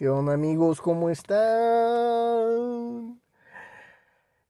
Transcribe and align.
¿Qué 0.00 0.08
amigos? 0.08 0.80
¿Cómo 0.80 1.10
están? 1.10 1.36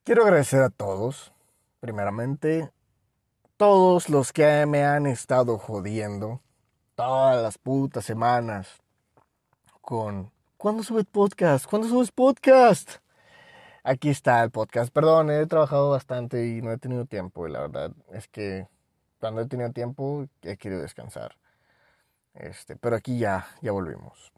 Quiero 0.05 0.23
agradecer 0.23 0.63
a 0.63 0.71
todos, 0.71 1.33
primeramente, 1.81 2.71
todos 3.57 4.09
los 4.09 4.33
que 4.33 4.65
me 4.67 4.85
han 4.85 5.09
estado 5.09 5.59
jodiendo 5.59 6.41
todas 6.95 7.43
las 7.43 7.59
putas 7.59 8.05
semanas 8.05 8.81
con 9.81 10.31
¿Cuándo 10.57 10.85
subes 10.85 11.07
podcast? 11.07 11.67
¿Cuándo 11.67 11.89
subes 11.89 12.13
podcast? 12.13 12.99
Aquí 13.83 14.09
está 14.09 14.45
el 14.45 14.53
podcast. 14.53 14.93
Perdón, 14.93 15.33
he 15.33 15.47
trabajado 15.47 15.91
bastante 15.91 16.47
y 16.47 16.63
no 16.63 16.71
he 16.71 16.79
tenido 16.79 17.07
tiempo. 17.07 17.49
Y 17.49 17.51
la 17.51 17.63
verdad 17.63 17.91
es 18.13 18.29
que 18.29 18.69
cuando 19.19 19.41
he 19.41 19.47
tenido 19.47 19.73
tiempo 19.73 20.29
he 20.43 20.57
querido 20.57 20.81
descansar. 20.81 21.35
Este, 22.35 22.77
pero 22.77 22.95
aquí 22.95 23.19
ya, 23.19 23.49
ya 23.63 23.73
volvimos. 23.73 24.33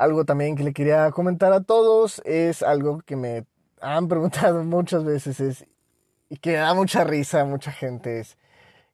Algo 0.00 0.24
también 0.24 0.56
que 0.56 0.64
le 0.64 0.72
quería 0.72 1.10
comentar 1.10 1.52
a 1.52 1.60
todos 1.60 2.22
es 2.24 2.62
algo 2.62 3.02
que 3.04 3.16
me 3.16 3.44
han 3.82 4.08
preguntado 4.08 4.64
muchas 4.64 5.04
veces 5.04 5.40
es, 5.40 5.66
y 6.30 6.38
que 6.38 6.52
da 6.52 6.72
mucha 6.72 7.04
risa 7.04 7.42
a 7.42 7.44
mucha 7.44 7.70
gente 7.70 8.20
es, 8.20 8.38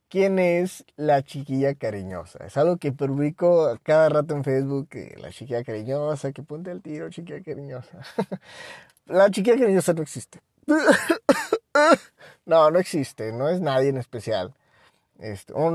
¿quién 0.08 0.40
es 0.40 0.84
la 0.96 1.22
chiquilla 1.22 1.76
cariñosa? 1.76 2.44
Es 2.44 2.56
algo 2.56 2.78
que 2.78 2.90
publico 2.90 3.78
cada 3.84 4.08
rato 4.08 4.34
en 4.34 4.42
Facebook, 4.42 4.88
que 4.88 5.14
la 5.20 5.30
chiquilla 5.30 5.62
cariñosa, 5.62 6.32
que 6.32 6.42
ponte 6.42 6.72
el 6.72 6.82
tiro, 6.82 7.08
chiquilla 7.08 7.40
cariñosa. 7.40 8.00
la 9.06 9.30
chiquilla 9.30 9.60
cariñosa 9.60 9.92
no 9.92 10.02
existe. 10.02 10.40
no, 12.46 12.72
no 12.72 12.78
existe, 12.80 13.30
no 13.30 13.48
es 13.48 13.60
nadie 13.60 13.90
en 13.90 13.98
especial. 13.98 14.54
Este, 15.20 15.52
o 15.54 15.70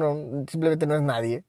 simplemente 0.50 0.86
no 0.86 0.96
es 0.96 1.02
nadie. 1.02 1.46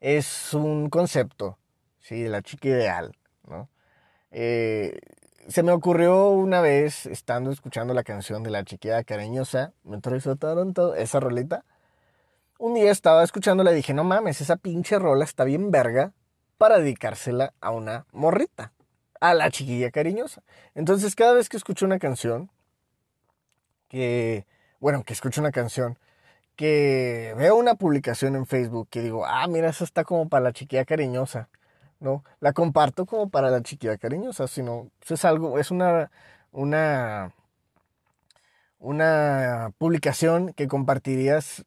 Es 0.00 0.54
un 0.54 0.88
concepto 0.88 1.58
¿sí? 2.04 2.28
La 2.28 2.42
chica 2.42 2.68
ideal, 2.68 3.16
¿no? 3.48 3.68
Eh, 4.30 4.98
se 5.48 5.62
me 5.62 5.72
ocurrió 5.72 6.30
una 6.30 6.60
vez, 6.60 7.06
estando 7.06 7.50
escuchando 7.50 7.94
la 7.94 8.04
canción 8.04 8.42
de 8.42 8.50
la 8.50 8.64
chiquilla 8.64 9.02
cariñosa, 9.04 9.72
me 9.84 10.00
trajo 10.00 10.36
todo, 10.36 10.94
esa 10.94 11.20
rolita. 11.20 11.64
Un 12.58 12.74
día 12.74 12.90
estaba 12.90 13.24
escuchándola 13.24 13.72
y 13.72 13.76
dije, 13.76 13.94
no 13.94 14.04
mames, 14.04 14.40
esa 14.40 14.56
pinche 14.56 14.98
rola 14.98 15.24
está 15.24 15.44
bien 15.44 15.70
verga 15.70 16.12
para 16.56 16.78
dedicársela 16.78 17.52
a 17.60 17.70
una 17.70 18.06
morrita, 18.12 18.72
a 19.20 19.34
la 19.34 19.50
chiquilla 19.50 19.90
cariñosa. 19.90 20.42
Entonces, 20.74 21.14
cada 21.14 21.34
vez 21.34 21.48
que 21.48 21.56
escucho 21.56 21.84
una 21.84 21.98
canción, 21.98 22.50
que, 23.88 24.46
bueno, 24.80 25.04
que 25.04 25.12
escucho 25.12 25.40
una 25.40 25.52
canción, 25.52 25.98
que 26.56 27.34
veo 27.36 27.56
una 27.56 27.74
publicación 27.74 28.36
en 28.36 28.46
Facebook 28.46 28.88
que 28.90 29.02
digo, 29.02 29.26
ah, 29.26 29.46
mira, 29.48 29.68
esa 29.70 29.84
está 29.84 30.04
como 30.04 30.28
para 30.28 30.44
la 30.44 30.52
chiquilla 30.52 30.84
cariñosa 30.84 31.48
¿no? 32.04 32.22
La 32.38 32.52
comparto 32.52 33.06
como 33.06 33.30
para 33.30 33.50
la 33.50 33.62
chiquilla 33.62 33.96
cariñosa, 33.96 34.46
sino 34.46 34.90
es 35.08 35.24
algo, 35.24 35.58
es 35.58 35.70
una, 35.70 36.10
una, 36.52 37.32
una 38.78 39.72
publicación 39.78 40.52
que 40.52 40.68
compartirías 40.68 41.64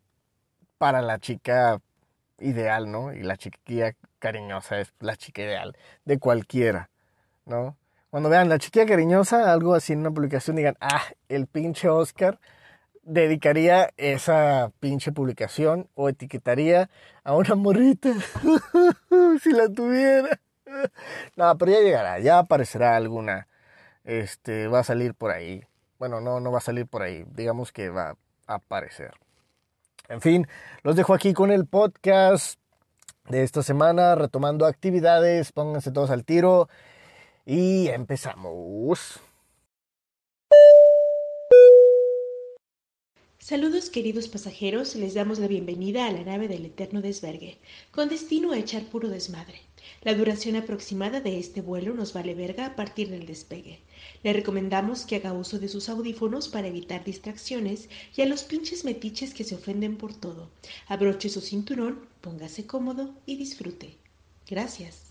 para 0.77 1.01
la 1.01 1.17
chica 1.17 1.81
ideal, 2.39 2.91
¿no? 2.91 3.13
Y 3.13 3.23
la 3.23 3.35
chiquilla 3.35 3.95
cariñosa 4.19 4.79
es 4.79 4.93
la 4.99 5.15
chica 5.15 5.41
ideal 5.41 5.75
de 6.05 6.19
cualquiera, 6.19 6.91
¿no? 7.45 7.75
Cuando 8.11 8.29
vean 8.29 8.47
la 8.47 8.59
chiquilla 8.59 8.85
cariñosa, 8.85 9.51
algo 9.51 9.73
así 9.73 9.93
en 9.93 9.99
una 9.99 10.11
publicación, 10.11 10.55
digan, 10.55 10.77
ah, 10.79 11.03
el 11.29 11.47
pinche 11.47 11.89
Oscar 11.89 12.39
dedicaría 13.07 13.93
esa 13.95 14.71
pinche 14.79 15.11
publicación 15.11 15.89
o 15.95 16.09
etiquetaría 16.09 16.89
a 17.23 17.35
una 17.35 17.55
morrita 17.55 18.13
si 19.41 19.51
la 19.51 19.69
tuviera. 19.69 20.39
No, 21.35 21.57
pero 21.57 21.71
ya 21.71 21.79
llegará, 21.79 22.19
ya 22.19 22.39
aparecerá 22.39 22.95
alguna. 22.95 23.47
Este, 24.03 24.67
va 24.67 24.79
a 24.79 24.83
salir 24.83 25.15
por 25.15 25.31
ahí. 25.31 25.63
Bueno, 25.97 26.21
no, 26.21 26.39
no 26.39 26.51
va 26.51 26.59
a 26.59 26.61
salir 26.61 26.85
por 26.85 27.01
ahí. 27.01 27.25
Digamos 27.33 27.71
que 27.71 27.89
va 27.89 28.15
a 28.45 28.53
aparecer. 28.55 29.11
En 30.09 30.21
fin, 30.21 30.47
los 30.83 30.95
dejo 30.95 31.13
aquí 31.13 31.33
con 31.33 31.51
el 31.51 31.65
podcast 31.65 32.59
de 33.29 33.43
esta 33.43 33.63
semana, 33.63 34.15
retomando 34.15 34.65
actividades. 34.65 35.51
Pónganse 35.51 35.91
todos 35.91 36.11
al 36.11 36.25
tiro 36.25 36.69
y 37.45 37.87
empezamos. 37.87 39.21
Saludos 43.47 43.89
queridos 43.89 44.27
pasajeros, 44.27 44.97
les 44.97 45.13
damos 45.13 45.39
la 45.39 45.47
bienvenida 45.47 46.05
a 46.05 46.11
la 46.11 46.21
nave 46.25 46.49
del 46.49 46.65
eterno 46.65 47.01
desvergue, 47.01 47.57
con 47.91 48.09
destino 48.09 48.51
a 48.51 48.57
echar 48.57 48.83
puro 48.83 49.07
desmadre. 49.07 49.61
La 50.01 50.13
duración 50.13 50.57
aproximada 50.57 51.21
de 51.21 51.39
este 51.39 51.61
vuelo 51.61 51.93
nos 51.93 52.11
vale 52.11 52.35
verga 52.35 52.65
a 52.65 52.75
partir 52.75 53.07
del 53.07 53.25
despegue. 53.25 53.79
Le 54.21 54.33
recomendamos 54.33 55.05
que 55.05 55.15
haga 55.15 55.31
uso 55.31 55.59
de 55.59 55.69
sus 55.69 55.87
audífonos 55.87 56.49
para 56.49 56.67
evitar 56.67 57.05
distracciones 57.05 57.87
y 58.17 58.21
a 58.21 58.25
los 58.25 58.43
pinches 58.43 58.83
metiches 58.83 59.33
que 59.33 59.45
se 59.45 59.55
ofenden 59.55 59.95
por 59.95 60.13
todo. 60.13 60.49
Abroche 60.87 61.29
su 61.29 61.39
cinturón, 61.39 61.99
póngase 62.19 62.65
cómodo 62.65 63.15
y 63.25 63.37
disfrute. 63.37 63.95
Gracias. 64.45 65.06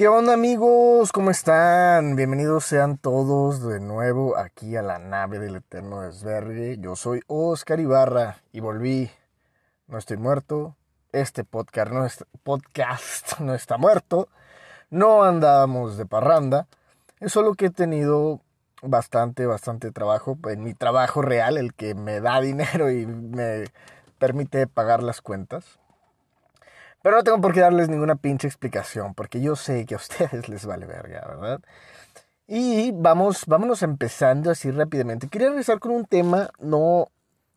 ¿Qué 0.00 0.08
onda 0.08 0.32
amigos? 0.32 1.12
¿Cómo 1.12 1.30
están? 1.30 2.16
Bienvenidos 2.16 2.64
sean 2.64 2.96
todos 2.96 3.62
de 3.62 3.80
nuevo 3.80 4.38
aquí 4.38 4.74
a 4.74 4.80
la 4.82 4.98
nave 4.98 5.38
del 5.38 5.56
Eterno 5.56 6.00
Desvergue. 6.00 6.78
Yo 6.78 6.96
soy 6.96 7.20
Oscar 7.26 7.80
Ibarra 7.80 8.38
y 8.50 8.60
volví. 8.60 9.10
No 9.88 9.98
estoy 9.98 10.16
muerto. 10.16 10.74
Este 11.12 11.44
podcast 11.44 11.92
no, 11.92 12.06
podcast 12.42 13.40
no 13.40 13.54
está 13.54 13.76
muerto. 13.76 14.28
No 14.88 15.22
andamos 15.22 15.98
de 15.98 16.06
parranda. 16.06 16.66
Es 17.18 17.32
solo 17.32 17.52
que 17.52 17.66
he 17.66 17.70
tenido 17.70 18.40
bastante, 18.80 19.44
bastante 19.44 19.90
trabajo. 19.92 20.38
En 20.48 20.64
mi 20.64 20.72
trabajo 20.72 21.20
real, 21.20 21.58
el 21.58 21.74
que 21.74 21.94
me 21.94 22.20
da 22.20 22.40
dinero 22.40 22.90
y 22.90 23.04
me 23.04 23.64
permite 24.20 24.68
pagar 24.68 25.02
las 25.02 25.20
cuentas. 25.20 25.80
Pero 27.02 27.16
no 27.16 27.24
tengo 27.24 27.40
por 27.40 27.52
qué 27.52 27.60
darles 27.60 27.88
ninguna 27.88 28.14
pinche 28.14 28.46
explicación, 28.46 29.14
porque 29.14 29.40
yo 29.40 29.56
sé 29.56 29.86
que 29.86 29.94
a 29.94 29.96
ustedes 30.04 30.48
les 30.48 30.64
vale 30.66 30.86
verga, 30.86 31.26
¿verdad? 31.26 31.60
Y 32.46 32.92
vamos, 32.92 33.46
vámonos 33.46 33.82
empezando 33.82 34.50
así 34.50 34.70
rápidamente. 34.70 35.28
Quería 35.28 35.48
empezar 35.48 35.78
con 35.78 35.92
un 35.92 36.04
tema 36.04 36.50
no, 36.58 37.08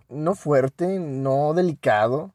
no 0.09 0.35
fuerte, 0.35 0.99
no 0.99 1.53
delicado, 1.53 2.31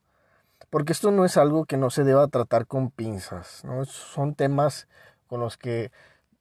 porque 0.69 0.93
esto 0.93 1.11
no 1.11 1.25
es 1.25 1.37
algo 1.37 1.65
que 1.65 1.77
no 1.77 1.91
se 1.91 2.05
deba 2.05 2.29
tratar 2.29 2.67
con 2.67 2.91
pinzas, 2.91 3.65
¿no? 3.65 3.85
Son 3.85 4.35
temas 4.35 4.87
con 5.29 5.41
los 5.41 5.57
que 5.57 5.91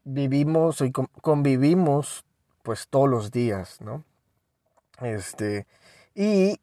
vivimos 0.03 0.81
y 0.81 0.91
convivimos 0.91 2.25
pues 2.63 2.87
todos 2.89 3.07
los 3.07 3.31
días, 3.31 3.79
¿no? 3.79 4.03
Este, 5.01 5.67
y 6.15 6.59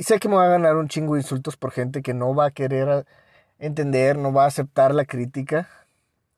y 0.00 0.02
sé 0.02 0.18
que 0.18 0.30
me 0.30 0.36
va 0.36 0.46
a 0.46 0.48
ganar 0.48 0.76
un 0.76 0.88
chingo 0.88 1.12
de 1.12 1.20
insultos 1.20 1.58
por 1.58 1.72
gente 1.72 2.00
que 2.00 2.14
no 2.14 2.34
va 2.34 2.46
a 2.46 2.50
querer 2.52 3.04
entender, 3.58 4.16
no 4.16 4.32
va 4.32 4.44
a 4.44 4.46
aceptar 4.46 4.94
la 4.94 5.04
crítica. 5.04 5.68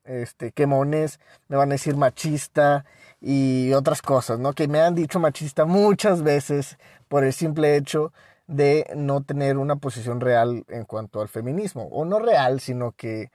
Este, 0.03 0.51
quemones, 0.51 1.21
me 1.47 1.55
van 1.55 1.69
a 1.69 1.75
decir 1.75 1.95
machista 1.95 2.83
y 3.21 3.71
otras 3.71 4.01
cosas, 4.01 4.37
¿no? 4.37 4.51
Que 4.51 4.67
me 4.67 4.81
han 4.81 4.95
dicho 4.95 5.17
machista 5.21 5.63
muchas 5.63 6.23
veces 6.23 6.77
por 7.07 7.23
el 7.23 7.31
simple 7.31 7.77
hecho 7.77 8.11
de 8.47 8.85
no 8.97 9.23
tener 9.23 9.57
una 9.57 9.77
posición 9.77 10.19
real 10.19 10.65
en 10.67 10.83
cuanto 10.83 11.21
al 11.21 11.29
feminismo. 11.29 11.87
O 11.89 12.03
no 12.03 12.19
real, 12.19 12.59
sino 12.59 12.91
que, 12.91 13.31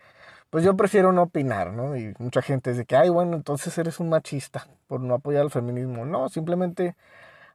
pues 0.51 0.63
yo 0.63 0.77
prefiero 0.77 1.11
no 1.11 1.23
opinar, 1.23 1.73
¿no? 1.73 1.97
Y 1.97 2.15
mucha 2.19 2.43
gente 2.43 2.73
es 2.73 2.77
de 2.77 2.85
que, 2.85 2.97
ay, 2.97 3.09
bueno, 3.09 3.35
entonces 3.35 3.79
eres 3.79 3.99
un 3.99 4.11
machista 4.11 4.67
por 4.89 5.01
no 5.01 5.15
apoyar 5.15 5.41
al 5.41 5.51
feminismo. 5.51 6.05
No, 6.05 6.29
simplemente 6.29 6.97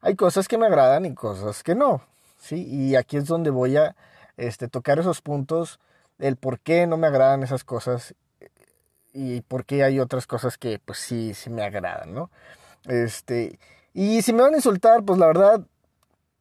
hay 0.01 0.15
cosas 0.15 0.47
que 0.47 0.57
me 0.57 0.65
agradan 0.65 1.05
y 1.05 1.13
cosas 1.13 1.61
que 1.61 1.75
no. 1.75 2.01
¿Sí? 2.43 2.67
Y 2.67 2.95
aquí 2.95 3.17
es 3.17 3.25
donde 3.25 3.49
voy 3.49 3.77
a 3.77 3.95
este, 4.37 4.67
tocar 4.67 4.99
esos 4.99 5.21
puntos, 5.21 5.79
el 6.19 6.35
por 6.35 6.59
qué 6.59 6.85
no 6.87 6.97
me 6.97 7.07
agradan 7.07 7.41
esas 7.41 7.63
cosas 7.63 8.13
y 9.13 9.41
por 9.41 9.65
qué 9.65 9.83
hay 9.83 9.99
otras 9.99 10.27
cosas 10.27 10.57
que 10.57 10.79
pues 10.83 10.99
sí, 10.99 11.33
sí 11.33 11.49
me 11.49 11.63
agradan, 11.63 12.13
¿no? 12.13 12.29
Este, 12.85 13.59
y 13.93 14.21
si 14.21 14.33
me 14.33 14.41
van 14.41 14.53
a 14.53 14.57
insultar, 14.57 15.03
pues 15.03 15.17
la 15.19 15.27
verdad, 15.27 15.61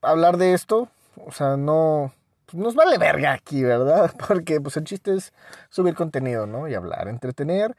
hablar 0.00 0.38
de 0.38 0.54
esto, 0.54 0.88
o 1.24 1.30
sea, 1.30 1.56
no, 1.56 2.12
pues, 2.46 2.62
nos 2.62 2.74
vale 2.74 2.98
verga 2.98 3.32
aquí, 3.32 3.62
¿verdad? 3.62 4.12
Porque 4.28 4.60
pues 4.60 4.76
el 4.76 4.84
chiste 4.84 5.14
es 5.14 5.32
subir 5.70 5.94
contenido, 5.94 6.46
¿no? 6.46 6.66
Y 6.66 6.74
hablar, 6.74 7.08
entretener. 7.08 7.76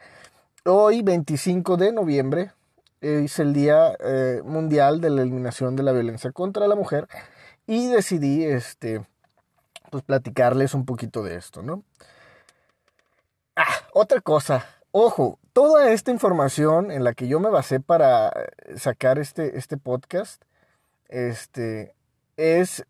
Hoy, 0.66 1.02
25 1.02 1.76
de 1.76 1.92
noviembre, 1.92 2.52
es 3.02 3.38
el 3.40 3.52
Día 3.52 3.98
eh, 4.00 4.42
Mundial 4.46 5.02
de 5.02 5.10
la 5.10 5.24
Eliminación 5.24 5.76
de 5.76 5.84
la 5.84 5.92
Violencia 5.92 6.32
contra 6.32 6.68
la 6.70 6.76
Mujer 6.76 7.10
y 7.68 7.88
decidí, 7.88 8.44
este, 8.44 9.06
pues 9.90 10.04
platicarles 10.04 10.74
un 10.74 10.86
poquito 10.86 11.24
de 11.24 11.36
esto, 11.36 11.62
¿no? 11.62 11.84
Ah, 13.56 13.76
otra 13.94 14.22
cosa, 14.22 14.66
ojo, 14.92 15.40
toda 15.54 15.92
esta 15.92 16.12
información 16.12 16.92
en 16.92 17.04
la 17.04 17.14
que 17.14 17.28
yo 17.28 17.40
me 17.40 17.50
basé 17.50 17.80
para 17.80 18.30
eh, 18.30 18.78
sacar 18.78 19.20
este, 19.20 19.58
este 19.58 19.78
podcast, 19.78 20.42
este, 21.10 21.94
es, 22.38 22.86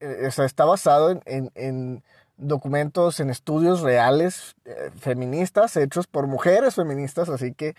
eh, 0.00 0.28
está 0.28 0.64
basado 0.64 1.10
en, 1.10 1.50
en, 1.54 2.02
documentos, 2.38 3.20
en 3.20 3.28
estudios 3.28 3.82
reales 3.82 4.56
eh, 4.64 4.90
feministas 4.98 5.76
hechos 5.76 6.06
por 6.06 6.26
mujeres 6.26 6.74
feministas, 6.74 7.28
así 7.28 7.52
que 7.52 7.74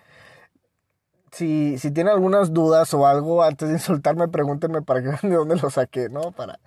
si, 1.32 1.78
si 1.78 1.92
tienen 1.92 2.14
algunas 2.14 2.54
dudas 2.54 2.94
o 2.94 3.08
algo, 3.08 3.44
antes 3.44 3.70
de 3.70 3.76
insultarme, 3.76 4.28
pregúntenme 4.28 4.82
para 4.82 5.02
que 5.02 5.10
de 5.28 5.36
dónde 5.36 5.56
lo 5.56 5.70
saqué, 5.70 6.10
¿no? 6.10 6.32
Para 6.32 6.60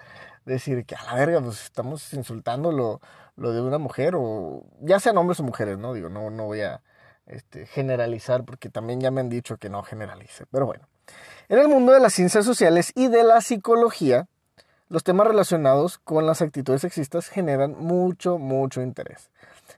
decir 0.44 0.84
que 0.84 0.94
a 0.94 1.02
la 1.04 1.14
verga, 1.14 1.40
pues 1.40 1.64
estamos 1.64 2.12
insultando 2.14 2.72
lo, 2.72 3.00
lo 3.36 3.52
de 3.52 3.60
una 3.60 3.78
mujer, 3.78 4.14
o 4.16 4.64
ya 4.80 5.00
sean 5.00 5.18
hombres 5.18 5.40
o 5.40 5.42
mujeres, 5.42 5.78
¿no? 5.78 5.92
Digo, 5.92 6.08
no, 6.08 6.30
no 6.30 6.44
voy 6.44 6.62
a 6.62 6.82
este, 7.26 7.66
generalizar, 7.66 8.44
porque 8.44 8.68
también 8.68 9.00
ya 9.00 9.10
me 9.10 9.20
han 9.20 9.28
dicho 9.28 9.56
que 9.56 9.68
no 9.68 9.82
generalice. 9.82 10.46
Pero 10.50 10.66
bueno, 10.66 10.88
en 11.48 11.58
el 11.58 11.68
mundo 11.68 11.92
de 11.92 12.00
las 12.00 12.14
ciencias 12.14 12.44
sociales 12.44 12.92
y 12.94 13.08
de 13.08 13.24
la 13.24 13.40
psicología, 13.40 14.28
los 14.94 15.02
temas 15.02 15.26
relacionados 15.26 15.98
con 15.98 16.24
las 16.24 16.40
actitudes 16.40 16.82
sexistas 16.82 17.28
generan 17.28 17.74
mucho, 17.76 18.38
mucho 18.38 18.80
interés. 18.80 19.28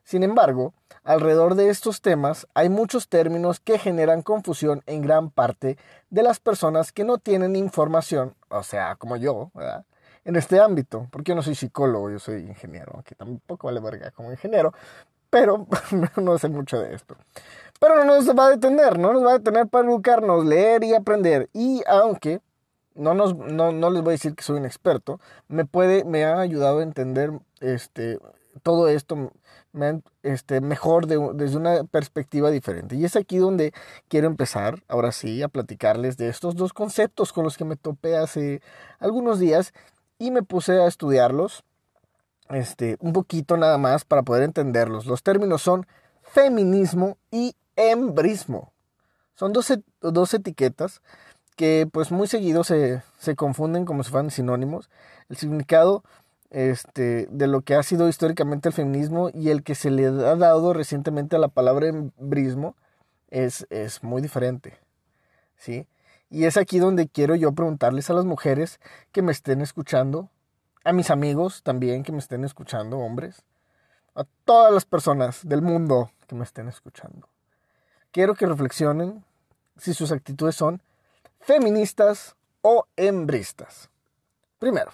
Sin 0.05 0.23
embargo, 0.23 0.75
alrededor 1.05 1.55
de 1.55 1.71
estos 1.71 2.03
temas 2.03 2.47
hay 2.53 2.69
muchos 2.69 3.09
términos 3.09 3.59
que 3.59 3.79
generan 3.79 4.21
confusión 4.21 4.83
en 4.85 5.01
gran 5.01 5.31
parte 5.31 5.79
de 6.11 6.23
las 6.23 6.39
personas 6.39 6.93
que 6.93 7.05
no 7.05 7.17
tienen 7.17 7.57
información, 7.57 8.35
o 8.51 8.63
sea, 8.63 8.97
como 8.97 9.17
yo, 9.17 9.51
¿verdad? 9.55 9.87
en 10.27 10.37
este 10.37 10.61
ámbito, 10.61 11.09
porque 11.11 11.31
yo 11.31 11.35
no 11.35 11.43
soy 11.43 11.55
psicólogo, 11.55 12.11
yo 12.11 12.19
soy 12.19 12.43
ingeniero, 12.43 12.93
aunque 12.93 13.15
tampoco 13.15 13.69
vale 13.69 13.81
verga 13.81 14.11
como 14.11 14.31
ingeniero, 14.31 14.75
pero 15.31 15.67
no 16.17 16.37
sé 16.37 16.51
mucho 16.51 16.79
de 16.79 16.95
esto. 16.95 17.17
Pero 17.81 17.97
no 17.97 18.05
nos 18.05 18.29
va 18.37 18.49
a 18.49 18.51
detener, 18.51 18.99
no 18.99 19.15
nos 19.15 19.25
va 19.25 19.31
a 19.31 19.39
detener 19.39 19.67
para 19.67 19.89
educarnos, 19.89 20.45
leer 20.45 20.85
y 20.85 20.93
aprender. 20.93 21.49
Y 21.55 21.83
aunque 21.87 22.43
no, 22.97 23.15
nos, 23.15 23.37
no, 23.37 23.73
no 23.73 23.91
les 23.91 24.03
voy 24.03 24.11
a 24.11 24.13
decir 24.13 24.35
que 24.35 24.43
soy 24.43 24.59
un 24.59 24.67
experto, 24.67 25.21
me, 25.49 25.65
puede, 25.65 26.05
me 26.05 26.25
ha 26.25 26.41
ayudado 26.41 26.81
a 26.81 26.83
entender 26.83 27.31
este, 27.61 28.19
todo 28.63 28.89
esto 28.89 29.33
este, 30.23 30.61
mejor 30.61 31.07
desde 31.07 31.57
una 31.57 31.85
perspectiva 31.85 32.51
diferente. 32.51 32.97
Y 32.97 33.05
es 33.05 33.17
aquí 33.17 33.39
donde 33.39 33.73
quiero 34.09 34.27
empezar, 34.27 34.83
ahora 34.89 35.13
sí, 35.13 35.43
a 35.43 35.49
platicarles 35.49 36.17
de 36.17 36.29
estos 36.29 36.57
dos 36.57 36.73
conceptos 36.73 37.33
con 37.33 37.45
los 37.45 37.57
que 37.57 37.65
me 37.65 37.77
topé 37.77 38.17
hace 38.17 38.63
algunos 38.99 39.39
días 39.39 39.73
y 40.19 40.31
me 40.31 40.43
puse 40.43 40.81
a 40.81 40.87
estudiarlos 40.87 41.65
este, 42.49 42.97
un 43.01 43.13
poquito 43.13 43.57
nada 43.57 43.77
más 43.77 44.05
para 44.05 44.23
poder 44.23 44.45
entenderlos. 44.45 45.07
Los 45.07 45.23
términos 45.23 45.63
son 45.63 45.87
feminismo 46.23 47.19
y 47.31 47.55
embrismo. 47.77 48.73
Son 49.35 49.53
dos, 49.53 49.71
dos 50.01 50.33
etiquetas 50.33 51.03
que 51.57 51.89
pues 51.91 52.13
muy 52.13 52.29
seguido 52.29 52.65
se, 52.65 53.03
se, 53.19 53.35
confunden 53.35 53.85
como 53.85 54.05
si 54.05 54.11
fueran 54.11 54.31
sinónimos. 54.31 54.91
El 55.29 55.37
significado 55.37 56.05
este, 56.51 57.27
de 57.31 57.47
lo 57.47 57.63
que 57.63 57.75
ha 57.75 57.83
sido 57.83 58.09
históricamente 58.09 58.69
el 58.69 58.75
feminismo 58.75 59.31
y 59.33 59.51
el 59.51 59.63
que 59.63 59.75
se 59.75 59.91
le 59.91 60.07
ha 60.07 60.37
dado 60.37 60.73
recientemente 60.73 61.37
a 61.37 61.39
la 61.39 61.49
palabra 61.49 61.89
embrismo 61.89 62.77
es, 63.31 63.67
es 63.71 64.03
muy 64.03 64.23
diferente. 64.23 64.79
¿sí? 65.57 65.87
Y 66.31 66.45
es 66.45 66.57
aquí 66.57 66.79
donde 66.79 67.09
quiero 67.09 67.35
yo 67.35 67.53
preguntarles 67.53 68.11
a 68.11 68.15
las 68.15 68.25
mujeres 68.25 68.81
que 69.13 69.23
me 69.23 69.33
estén 69.33 69.61
escuchando, 69.61 70.31
a 70.85 70.93
mis 70.93 71.11
amigos 71.11 71.63
también 71.63 72.03
que 72.03 72.13
me 72.13 72.19
estén 72.19 72.45
escuchando, 72.45 72.99
hombres, 72.99 73.43
a 74.15 74.25
todas 74.45 74.73
las 74.73 74.85
personas 74.85 75.41
del 75.47 75.63
mundo 75.63 76.11
que 76.27 76.35
me 76.35 76.45
estén 76.45 76.69
escuchando. 76.69 77.29
Quiero 78.13 78.35
que 78.35 78.47
reflexionen 78.47 79.25
si 79.77 79.95
sus 79.95 80.11
actitudes 80.11 80.55
son 80.55 80.81
feministas 81.41 82.37
o 82.63 82.87
hembristas. 82.97 83.91
Primero, 84.59 84.91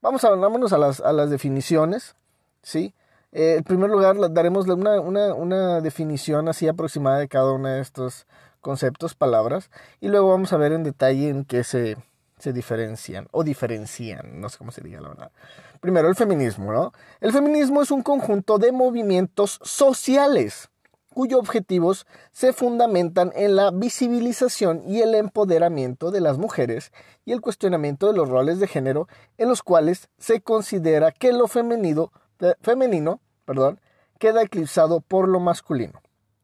vamos 0.00 0.24
a 0.24 0.30
vámonos 0.30 0.72
a 0.72 0.78
las, 0.78 1.00
a 1.00 1.12
las 1.12 1.30
definiciones, 1.30 2.16
¿sí? 2.62 2.94
Eh, 3.32 3.56
en 3.58 3.64
primer 3.64 3.90
lugar, 3.90 4.16
daremos 4.32 4.66
una, 4.66 5.00
una, 5.00 5.34
una 5.34 5.80
definición 5.80 6.48
así 6.48 6.66
aproximada 6.66 7.18
de 7.18 7.28
cada 7.28 7.52
una 7.52 7.74
de 7.74 7.80
estos 7.80 8.26
conceptos, 8.60 9.14
palabras, 9.14 9.70
y 10.00 10.08
luego 10.08 10.30
vamos 10.30 10.52
a 10.52 10.56
ver 10.56 10.72
en 10.72 10.82
detalle 10.82 11.28
en 11.28 11.44
qué 11.44 11.62
se, 11.64 11.96
se 12.38 12.52
diferencian 12.52 13.28
o 13.30 13.44
diferencian, 13.44 14.40
no 14.40 14.48
sé 14.48 14.58
cómo 14.58 14.72
se 14.72 14.82
diga 14.82 15.00
la 15.00 15.08
verdad. 15.08 15.32
Primero, 15.80 16.08
el 16.08 16.16
feminismo, 16.16 16.72
¿no? 16.72 16.92
El 17.20 17.32
feminismo 17.32 17.82
es 17.82 17.90
un 17.90 18.02
conjunto 18.02 18.58
de 18.58 18.72
movimientos 18.72 19.60
sociales 19.62 20.70
cuyos 21.18 21.40
objetivos 21.40 22.06
se 22.30 22.52
fundamentan 22.52 23.32
en 23.34 23.56
la 23.56 23.72
visibilización 23.72 24.84
y 24.86 25.00
el 25.00 25.16
empoderamiento 25.16 26.12
de 26.12 26.20
las 26.20 26.38
mujeres 26.38 26.92
y 27.24 27.32
el 27.32 27.40
cuestionamiento 27.40 28.06
de 28.06 28.12
los 28.12 28.28
roles 28.28 28.60
de 28.60 28.68
género 28.68 29.08
en 29.36 29.48
los 29.48 29.64
cuales 29.64 30.10
se 30.16 30.42
considera 30.42 31.10
que 31.10 31.32
lo 31.32 31.48
femenino, 31.48 32.12
eh, 32.38 32.54
femenino 32.60 33.18
perdón, 33.44 33.80
queda 34.20 34.42
eclipsado 34.42 35.00
por 35.00 35.26
lo 35.26 35.40
masculino. 35.40 36.00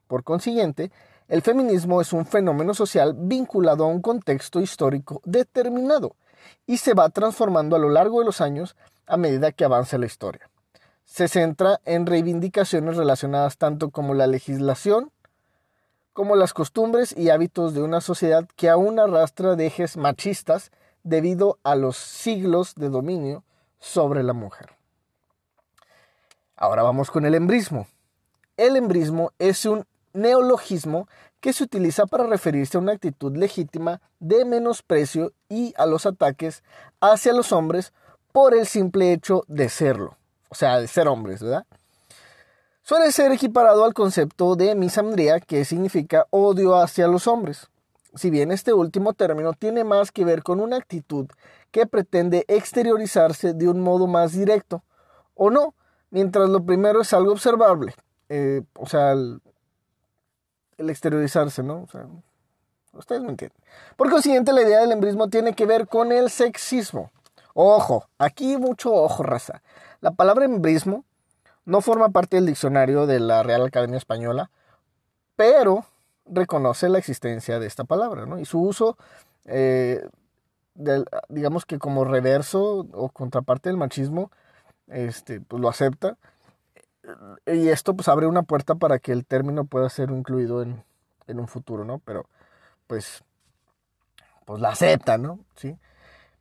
Por 0.08 0.24
consiguiente, 0.24 0.90
el 1.28 1.42
feminismo 1.42 2.00
es 2.00 2.12
un 2.12 2.26
fenómeno 2.26 2.74
social 2.74 3.14
vinculado 3.16 3.84
a 3.84 3.86
un 3.86 4.02
contexto 4.02 4.58
histórico 4.58 5.22
determinado 5.24 6.16
y 6.66 6.78
se 6.78 6.94
va 6.94 7.10
transformando 7.10 7.76
a 7.76 7.78
lo 7.78 7.90
largo 7.90 8.18
de 8.18 8.26
los 8.26 8.40
años 8.40 8.74
a 9.06 9.16
medida 9.16 9.52
que 9.52 9.64
avanza 9.64 9.98
la 9.98 10.06
historia. 10.06 10.50
Se 11.04 11.28
centra 11.28 11.80
en 11.84 12.06
reivindicaciones 12.06 12.96
relacionadas 12.96 13.56
tanto 13.58 13.90
como 13.90 14.14
la 14.14 14.26
legislación 14.26 15.12
como 16.14 16.36
las 16.36 16.54
costumbres 16.54 17.14
y 17.16 17.30
hábitos 17.30 17.74
de 17.74 17.82
una 17.82 18.00
sociedad 18.00 18.48
que 18.54 18.70
aún 18.70 19.00
arrastra 19.00 19.56
dejes 19.56 19.96
machistas 19.96 20.70
debido 21.02 21.58
a 21.64 21.74
los 21.74 21.96
siglos 21.96 22.76
de 22.76 22.88
dominio 22.88 23.42
sobre 23.80 24.22
la 24.22 24.32
mujer. 24.32 24.70
Ahora 26.56 26.84
vamos 26.84 27.10
con 27.10 27.26
el 27.26 27.34
embrismo. 27.34 27.88
El 28.56 28.76
embrismo 28.76 29.32
es 29.40 29.66
un 29.66 29.84
neologismo 30.12 31.08
que 31.40 31.52
se 31.52 31.64
utiliza 31.64 32.06
para 32.06 32.28
referirse 32.28 32.78
a 32.78 32.80
una 32.80 32.92
actitud 32.92 33.36
legítima 33.36 34.00
de 34.20 34.44
menosprecio 34.44 35.32
y 35.48 35.74
a 35.76 35.84
los 35.84 36.06
ataques 36.06 36.62
hacia 37.00 37.32
los 37.32 37.50
hombres 37.50 37.92
por 38.32 38.54
el 38.54 38.66
simple 38.66 39.12
hecho 39.12 39.42
de 39.48 39.68
serlo, 39.68 40.16
o 40.54 40.56
sea, 40.56 40.78
de 40.78 40.86
ser 40.86 41.08
hombres, 41.08 41.42
¿verdad? 41.42 41.66
Suele 42.82 43.10
ser 43.10 43.32
equiparado 43.32 43.84
al 43.84 43.92
concepto 43.92 44.54
de 44.54 44.76
misandría, 44.76 45.40
que 45.40 45.64
significa 45.64 46.28
odio 46.30 46.76
hacia 46.76 47.08
los 47.08 47.26
hombres. 47.26 47.66
Si 48.14 48.30
bien 48.30 48.52
este 48.52 48.72
último 48.72 49.14
término 49.14 49.52
tiene 49.52 49.82
más 49.82 50.12
que 50.12 50.24
ver 50.24 50.44
con 50.44 50.60
una 50.60 50.76
actitud 50.76 51.26
que 51.72 51.86
pretende 51.86 52.44
exteriorizarse 52.46 53.52
de 53.52 53.68
un 53.68 53.80
modo 53.80 54.06
más 54.06 54.30
directo, 54.30 54.84
o 55.34 55.50
no, 55.50 55.74
mientras 56.10 56.48
lo 56.48 56.64
primero 56.64 57.00
es 57.00 57.12
algo 57.12 57.32
observable, 57.32 57.92
eh, 58.28 58.62
o 58.74 58.86
sea, 58.86 59.10
el 59.10 59.40
exteriorizarse, 60.78 61.64
¿no? 61.64 61.82
O 61.82 61.88
sea, 61.88 62.06
ustedes 62.92 63.22
me 63.22 63.30
entienden. 63.30 63.58
Por 63.96 64.08
consiguiente, 64.08 64.52
la 64.52 64.62
idea 64.62 64.82
del 64.82 64.92
embrismo 64.92 65.28
tiene 65.28 65.54
que 65.54 65.66
ver 65.66 65.88
con 65.88 66.12
el 66.12 66.30
sexismo. 66.30 67.10
Ojo, 67.54 68.08
aquí 68.18 68.56
mucho 68.56 68.92
ojo, 68.92 69.22
raza. 69.22 69.62
La 70.00 70.10
palabra 70.10 70.44
embrismo 70.44 71.04
no 71.64 71.80
forma 71.80 72.10
parte 72.10 72.36
del 72.36 72.46
diccionario 72.46 73.06
de 73.06 73.20
la 73.20 73.42
Real 73.42 73.64
Academia 73.64 73.96
Española, 73.96 74.50
pero 75.36 75.86
reconoce 76.26 76.88
la 76.88 76.98
existencia 76.98 77.58
de 77.58 77.66
esta 77.66 77.84
palabra, 77.84 78.26
¿no? 78.26 78.38
Y 78.38 78.44
su 78.44 78.60
uso, 78.60 78.98
eh, 79.46 80.06
digamos 81.28 81.64
que 81.64 81.78
como 81.78 82.04
reverso 82.04 82.86
o 82.92 83.08
contraparte 83.08 83.68
del 83.68 83.78
machismo, 83.78 84.30
este, 84.88 85.40
pues 85.40 85.62
lo 85.62 85.68
acepta 85.68 86.18
y 87.46 87.68
esto 87.68 87.94
pues 87.94 88.08
abre 88.08 88.26
una 88.26 88.42
puerta 88.42 88.74
para 88.74 88.98
que 88.98 89.12
el 89.12 89.26
término 89.26 89.64
pueda 89.64 89.88
ser 89.88 90.10
incluido 90.10 90.62
en, 90.62 90.82
un 91.26 91.48
futuro, 91.48 91.84
¿no? 91.84 91.98
Pero 91.98 92.26
pues, 92.86 93.24
pues 94.44 94.60
la 94.60 94.70
acepta, 94.70 95.18
¿no? 95.18 95.38
¿Sí? 95.56 95.76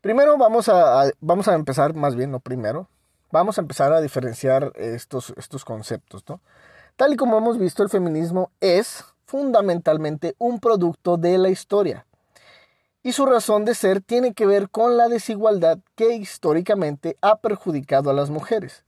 Primero 0.04 0.38
vamos 0.38 0.68
a, 0.68 1.10
vamos 1.22 1.48
a 1.48 1.54
empezar, 1.54 1.96
más 1.96 2.14
bien, 2.14 2.30
no 2.30 2.42
primero, 2.42 2.90
vamos 3.32 3.58
a 3.58 3.62
empezar 3.62 3.94
a 3.94 4.02
diferenciar 4.02 4.74
estos, 4.76 5.34
estos 5.38 5.64
conceptos. 5.64 6.26
Tal 6.98 7.14
y 7.14 7.16
como 7.16 7.38
hemos 7.38 7.58
visto, 7.58 7.84
el 7.84 7.90
feminismo 7.90 8.52
es 8.60 9.06
fundamentalmente 9.26 10.36
un 10.40 10.60
producto 10.60 11.16
de 11.16 11.38
la 11.38 11.48
historia. 11.48 12.06
Y 13.02 13.14
su 13.14 13.26
razón 13.26 13.64
de 13.64 13.76
ser 13.76 14.02
tiene 14.02 14.34
que 14.34 14.46
ver 14.46 14.70
con 14.70 14.98
la 14.98 15.08
desigualdad 15.08 15.80
que 15.96 16.16
históricamente 16.16 17.16
ha 17.22 17.38
perjudicado 17.38 18.10
a 18.10 18.14
las 18.14 18.30
mujeres. 18.30 18.84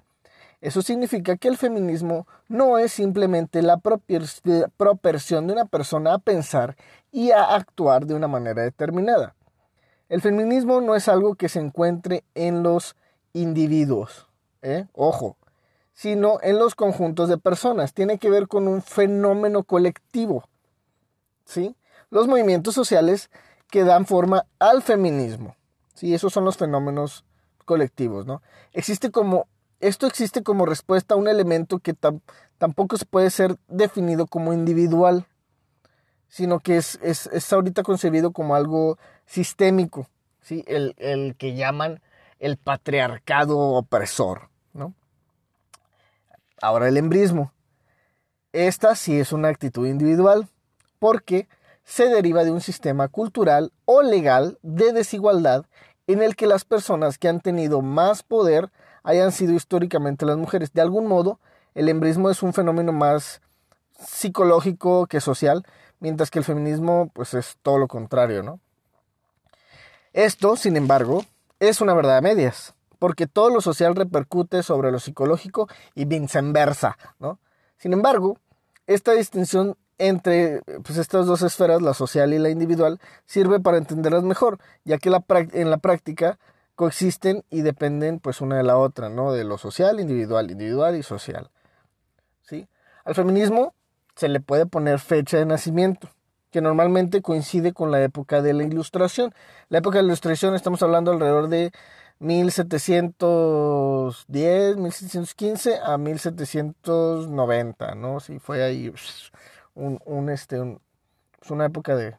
Eso 0.60 0.82
significa 0.82 1.38
que 1.38 1.48
el 1.48 1.56
feminismo 1.56 2.28
no 2.50 2.78
es 2.78 2.92
simplemente 2.92 3.62
la 3.62 3.78
proporción 3.78 5.48
de 5.48 5.54
una 5.54 5.64
persona 5.64 6.16
a 6.16 6.18
pensar 6.18 6.76
y 7.14 7.32
a 7.32 7.56
actuar 7.56 8.06
de 8.06 8.16
una 8.16 8.28
manera 8.28 8.64
determinada. 8.64 9.34
El 10.10 10.22
feminismo 10.22 10.82
no 10.82 10.96
es 10.96 11.08
algo 11.08 11.36
que 11.36 11.50
se 11.50 11.60
encuentre 11.60 12.24
en 12.36 12.62
los 12.62 12.96
individuos, 13.34 14.28
¿eh? 14.62 14.86
ojo, 14.94 15.38
sino 15.94 16.40
en 16.44 16.60
los 16.60 16.76
conjuntos 16.76 17.30
de 17.30 17.38
personas. 17.38 17.94
Tiene 17.94 18.20
que 18.20 18.30
ver 18.30 18.48
con 18.48 18.68
un 18.68 18.82
fenómeno 18.82 19.64
colectivo. 19.64 20.48
¿sí? 21.46 21.76
Los 22.10 22.28
movimientos 22.28 22.76
sociales 22.76 23.30
que 23.72 23.84
dan 23.84 24.06
forma 24.06 24.46
al 24.60 24.84
feminismo. 24.84 25.56
¿sí? 25.96 26.14
Esos 26.14 26.34
son 26.34 26.46
los 26.46 26.58
fenómenos 26.58 27.26
colectivos. 27.66 28.26
¿no? 28.26 28.42
Existe 28.74 29.10
como, 29.10 29.48
esto 29.80 30.06
existe 30.06 30.44
como 30.44 30.66
respuesta 30.66 31.16
a 31.16 31.18
un 31.18 31.28
elemento 31.28 31.80
que 31.80 31.96
tampoco 32.58 32.98
se 32.98 33.06
puede 33.06 33.32
ser 33.32 33.58
definido 33.68 34.28
como 34.28 34.54
individual, 34.54 35.26
sino 36.28 36.60
que 36.60 36.78
es, 36.78 37.00
es, 37.02 37.54
ahorita 37.54 37.84
concebido 37.84 38.32
como 38.32 38.56
algo 38.56 38.98
sistémico, 39.26 40.08
¿sí? 40.42 40.64
el, 40.68 40.96
el 40.98 41.36
que 41.36 41.56
llaman 41.56 42.02
el 42.40 42.58
patriarcado 42.58 43.58
opresor. 43.58 44.50
¿no? 44.74 44.94
Ahora 46.62 46.88
el 46.88 46.98
embrismo. 46.98 47.52
Esta 48.54 48.96
sí 48.96 49.20
es 49.20 49.34
una 49.34 49.50
actitud 49.50 49.88
individual 49.88 50.48
porque 51.00 51.48
se 51.84 52.08
deriva 52.08 52.44
de 52.44 52.52
un 52.52 52.62
sistema 52.62 53.08
cultural 53.08 53.72
o 53.86 54.02
legal 54.02 54.58
de 54.62 54.94
desigualdad 54.94 55.66
en 56.08 56.22
el 56.22 56.36
que 56.36 56.48
las 56.48 56.66
personas 56.66 57.18
que 57.18 57.28
han 57.28 57.42
tenido 57.42 57.82
más 57.82 58.24
poder 58.24 58.72
hayan 59.04 59.32
sido 59.32 59.54
históricamente 59.54 60.26
las 60.26 60.38
mujeres. 60.38 60.74
De 60.74 60.82
algún 60.82 61.08
modo, 61.08 61.40
el 61.74 61.90
embrismo 61.90 62.30
es 62.30 62.42
un 62.44 62.54
fenómeno 62.54 62.92
más 62.92 63.42
psicológico 64.00 65.08
que 65.08 65.22
social, 65.22 65.66
mientras 66.00 66.32
que 66.32 66.40
el 66.40 66.46
feminismo 66.46 67.12
pues 67.14 67.34
es 67.34 67.58
todo 67.62 67.78
lo 67.78 67.88
contrario, 67.88 68.44
¿no? 68.44 68.60
Esto, 70.16 70.56
sin 70.56 70.78
embargo, 70.78 71.26
es 71.60 71.82
una 71.82 71.94
verdad 71.94 72.16
a 72.16 72.22
medias, 72.22 72.74
porque 73.00 73.28
todo 73.28 73.50
lo 73.50 73.60
social 73.60 73.98
repercute 73.98 74.64
sobre 74.64 74.90
lo 74.90 75.00
psicológico 75.00 75.68
y 75.94 76.06
viceversa, 76.06 76.98
¿no? 77.20 77.38
Sin 77.76 77.92
embargo, 77.92 78.40
esta 78.88 79.12
distinción 79.12 79.76
entre 79.98 80.62
pues, 80.86 80.98
estas 81.00 81.26
dos 81.26 81.42
esferas, 81.42 81.82
la 81.82 81.94
social 81.94 82.34
y 82.34 82.40
la 82.40 82.50
individual, 82.50 83.02
sirve 83.26 83.60
para 83.60 83.78
entenderlas 83.78 84.24
mejor, 84.24 84.60
ya 84.86 85.00
que 85.00 85.10
en 85.10 85.70
la 85.70 85.80
práctica 85.80 86.40
coexisten 86.76 87.44
y 87.50 87.62
dependen 87.62 88.22
pues 88.22 88.40
una 88.40 88.56
de 88.56 88.64
la 88.64 88.78
otra, 88.78 89.10
¿no? 89.10 89.34
De 89.34 89.44
lo 89.44 89.58
social, 89.58 90.00
individual, 90.00 90.50
individual 90.50 90.96
y 90.96 91.04
social. 91.04 91.52
¿Sí? 92.42 92.70
Al 93.04 93.16
feminismo 93.16 93.74
se 94.16 94.30
le 94.30 94.40
puede 94.40 94.66
poner 94.66 95.00
fecha 95.00 95.40
de 95.40 95.46
nacimiento, 95.46 96.08
que 96.56 96.62
normalmente 96.62 97.22
coincide 97.22 97.74
con 97.74 97.92
la 97.92 98.02
época 98.02 98.42
de 98.42 98.54
la 98.54 98.64
ilustración. 98.64 99.34
La 99.68 99.80
época 99.80 99.98
de 99.98 100.04
la 100.04 100.08
ilustración 100.08 100.56
estamos 100.56 100.82
hablando 100.82 101.12
alrededor 101.12 101.50
de 101.50 101.74
1710, 102.20 104.78
1715 104.78 105.80
a 105.84 105.98
1790, 105.98 107.96
¿no? 107.96 108.22
Sí, 108.22 108.40
fue 108.40 108.64
ahí 108.64 108.94
un, 109.76 110.00
un 110.06 110.30
este, 110.30 110.80
es 111.42 111.52
una 111.52 111.66
época 111.66 111.98
de 111.98 112.16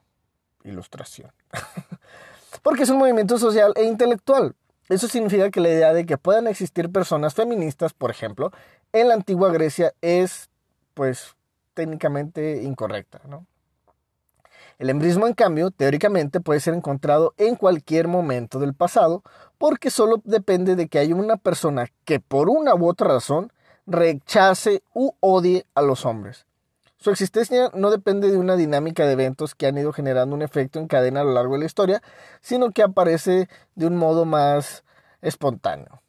ilustración. 0.65 1.33
Porque 2.63 2.83
es 2.83 2.91
un 2.91 2.99
movimiento 2.99 3.39
social 3.39 3.73
e 3.75 3.85
intelectual. 3.85 4.55
Eso 4.91 5.09
significa 5.09 5.51
que 5.51 5.63
la 5.63 5.71
idea 5.71 5.95
de 5.95 6.05
que 6.05 6.19
puedan 6.19 6.47
existir 6.47 6.93
personas 6.93 7.33
feministas, 7.33 7.95
por 7.95 8.11
ejemplo, 8.11 8.53
en 8.93 9.09
la 9.09 9.15
antigua 9.15 9.51
Grecia 9.51 9.95
es, 10.03 10.51
pues, 10.93 11.37
técnicamente 11.73 12.63
incorrecta, 12.65 13.23
¿no? 13.27 13.47
El 14.79 14.91
embrismo, 14.91 15.27
en 15.27 15.33
cambio, 15.33 15.71
teóricamente 15.71 16.41
puede 16.41 16.61
ser 16.61 16.75
encontrado 16.75 17.35
en 17.39 17.57
cualquier 17.57 18.09
momento 18.09 18.59
del 18.59 18.75
pasado, 18.75 19.23
porque 19.57 19.91
solo 19.91 20.21
depende 20.25 20.77
de 20.77 20.89
que 20.89 20.99
haya 20.99 21.15
una 21.15 21.37
persona 21.37 21.87
que 22.05 22.21
por 22.21 22.51
una 22.51 22.75
u 22.75 22.87
otra 22.87 23.09
razón 23.09 23.53
rechace 23.87 24.83
u 24.93 25.13
odie 25.21 25.65
a 25.75 25.81
los 25.81 26.05
hombres. 26.05 26.47
Su 26.99 27.11
existencia 27.11 27.71
no 27.73 27.91
depende 27.91 28.31
de 28.31 28.37
una 28.37 28.57
dinámica 28.57 29.07
de 29.07 29.13
eventos 29.13 29.55
que 29.55 29.67
han 29.67 29.79
ido 29.79 29.93
generando 29.93 30.35
un 30.35 30.43
efecto 30.43 30.79
en 30.79 30.89
cadena 30.89 31.21
a 31.21 31.25
lo 31.25 31.33
largo 31.33 31.55
de 31.55 31.61
la 31.61 31.67
historia, 31.67 32.03
sino 32.41 32.71
que 32.71 32.83
aparece 32.83 33.49
de 33.77 33.87
un 33.87 33.97
modo 33.97 34.25
más 34.25 34.85
espontáneo. 35.23 36.03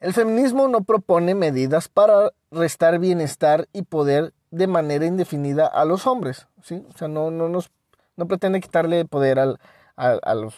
El 0.00 0.14
feminismo 0.14 0.68
no 0.68 0.82
propone 0.82 1.34
medidas 1.34 1.88
para 1.88 2.32
restar 2.50 2.98
bienestar 2.98 3.68
y 3.72 3.82
poder 3.82 4.32
de 4.50 4.66
manera 4.66 5.06
indefinida 5.06 5.66
a 5.66 5.84
los 5.84 6.06
hombres, 6.06 6.46
¿sí? 6.62 6.84
O 6.92 6.98
sea, 6.98 7.08
no, 7.08 7.30
no, 7.30 7.48
nos, 7.48 7.70
no 8.16 8.26
pretende 8.26 8.60
quitarle 8.60 9.04
poder 9.04 9.38
al, 9.38 9.60
a, 9.96 10.34
los 10.34 10.54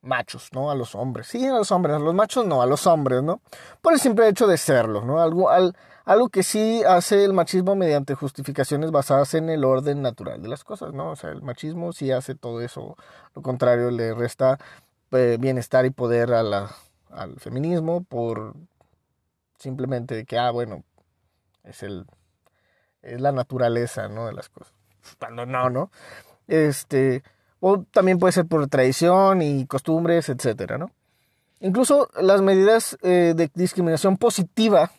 machos, 0.00 0.48
¿no? 0.52 0.70
A 0.70 0.74
los 0.74 0.94
hombres. 0.94 1.28
Sí, 1.28 1.46
a 1.46 1.52
los 1.52 1.70
hombres, 1.70 1.96
a 1.96 1.98
los 1.98 2.14
machos 2.14 2.46
no, 2.46 2.62
a 2.62 2.66
los 2.66 2.86
hombres, 2.86 3.22
¿no? 3.22 3.40
Por 3.80 3.92
el 3.92 4.00
simple 4.00 4.28
hecho 4.28 4.46
de 4.46 4.58
serlo, 4.58 5.04
¿no? 5.04 5.20
Algo, 5.20 5.50
al, 5.50 5.76
algo 6.04 6.28
que 6.28 6.42
sí 6.42 6.82
hace 6.86 7.24
el 7.24 7.32
machismo 7.32 7.76
mediante 7.76 8.14
justificaciones 8.14 8.90
basadas 8.90 9.34
en 9.34 9.48
el 9.48 9.64
orden 9.64 10.02
natural 10.02 10.42
de 10.42 10.48
las 10.48 10.64
cosas, 10.64 10.92
¿no? 10.92 11.10
O 11.10 11.16
sea, 11.16 11.30
el 11.30 11.42
machismo 11.42 11.92
sí 11.92 12.10
hace 12.10 12.34
todo 12.34 12.60
eso, 12.60 12.96
lo 13.34 13.42
contrario, 13.42 13.90
le 13.90 14.14
resta 14.14 14.58
eh, 15.12 15.36
bienestar 15.38 15.86
y 15.86 15.90
poder 15.90 16.32
a 16.34 16.70
al 17.10 17.38
feminismo 17.38 18.02
por 18.02 18.54
simplemente 19.58 20.24
que, 20.24 20.38
ah, 20.38 20.50
bueno, 20.50 20.82
es 21.64 21.82
el 21.82 22.06
es 23.02 23.20
la 23.20 23.32
naturaleza, 23.32 24.08
¿no? 24.08 24.26
De 24.26 24.32
las 24.32 24.48
cosas. 24.48 24.72
Cuando 25.18 25.44
no, 25.44 25.70
¿no? 25.70 25.90
Este, 26.46 27.22
o 27.60 27.82
también 27.82 28.18
puede 28.18 28.32
ser 28.32 28.46
por 28.46 28.66
tradición 28.68 29.42
y 29.42 29.66
costumbres, 29.66 30.28
etcétera, 30.28 30.78
¿no? 30.78 30.90
Incluso 31.60 32.08
las 32.20 32.42
medidas 32.42 32.96
eh, 33.02 33.34
de 33.36 33.50
discriminación 33.54 34.16
positiva 34.16 34.90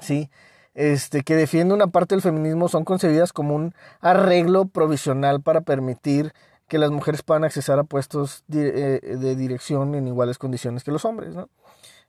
¿sí? 0.00 0.30
Este, 0.74 1.22
que 1.22 1.34
defiende 1.34 1.74
una 1.74 1.88
parte 1.88 2.14
del 2.14 2.22
feminismo 2.22 2.68
son 2.68 2.84
concebidas 2.84 3.32
como 3.32 3.54
un 3.54 3.74
arreglo 4.00 4.66
provisional 4.66 5.42
para 5.42 5.62
permitir 5.62 6.32
que 6.68 6.78
las 6.78 6.90
mujeres 6.90 7.22
puedan 7.22 7.44
accesar 7.44 7.78
a 7.78 7.84
puestos 7.84 8.44
de, 8.46 8.98
eh, 9.02 9.16
de 9.16 9.36
dirección 9.36 9.94
en 9.94 10.06
iguales 10.06 10.38
condiciones 10.38 10.84
que 10.84 10.92
los 10.92 11.04
hombres, 11.04 11.34
¿no? 11.34 11.48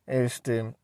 Este, 0.05 0.75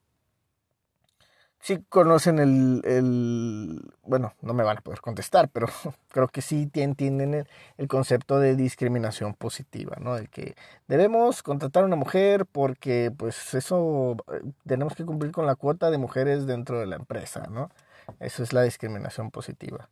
sí 1.65 1.83
conocen 1.89 2.37
el, 2.37 2.81
el, 2.85 3.81
bueno, 4.03 4.35
no 4.43 4.53
me 4.53 4.63
van 4.63 4.77
a 4.77 4.81
poder 4.81 5.01
contestar, 5.01 5.49
pero 5.49 5.65
creo 6.09 6.27
que 6.27 6.43
sí 6.43 6.69
entienden 6.75 7.47
el, 7.77 7.87
concepto 7.87 8.39
de 8.39 8.55
discriminación 8.55 9.33
positiva, 9.33 9.97
¿no? 9.99 10.15
De 10.15 10.27
que 10.27 10.55
debemos 10.87 11.41
contratar 11.41 11.81
a 11.81 11.87
una 11.87 11.95
mujer 11.95 12.45
porque 12.45 13.11
pues 13.17 13.55
eso 13.55 14.15
eh, 14.31 14.41
tenemos 14.67 14.93
que 14.93 15.05
cumplir 15.05 15.31
con 15.31 15.47
la 15.47 15.55
cuota 15.55 15.89
de 15.89 15.97
mujeres 15.97 16.45
dentro 16.45 16.79
de 16.79 16.85
la 16.85 16.97
empresa, 16.97 17.47
¿no? 17.49 17.71
Eso 18.19 18.43
es 18.43 18.53
la 18.53 18.61
discriminación 18.61 19.31
positiva. 19.31 19.89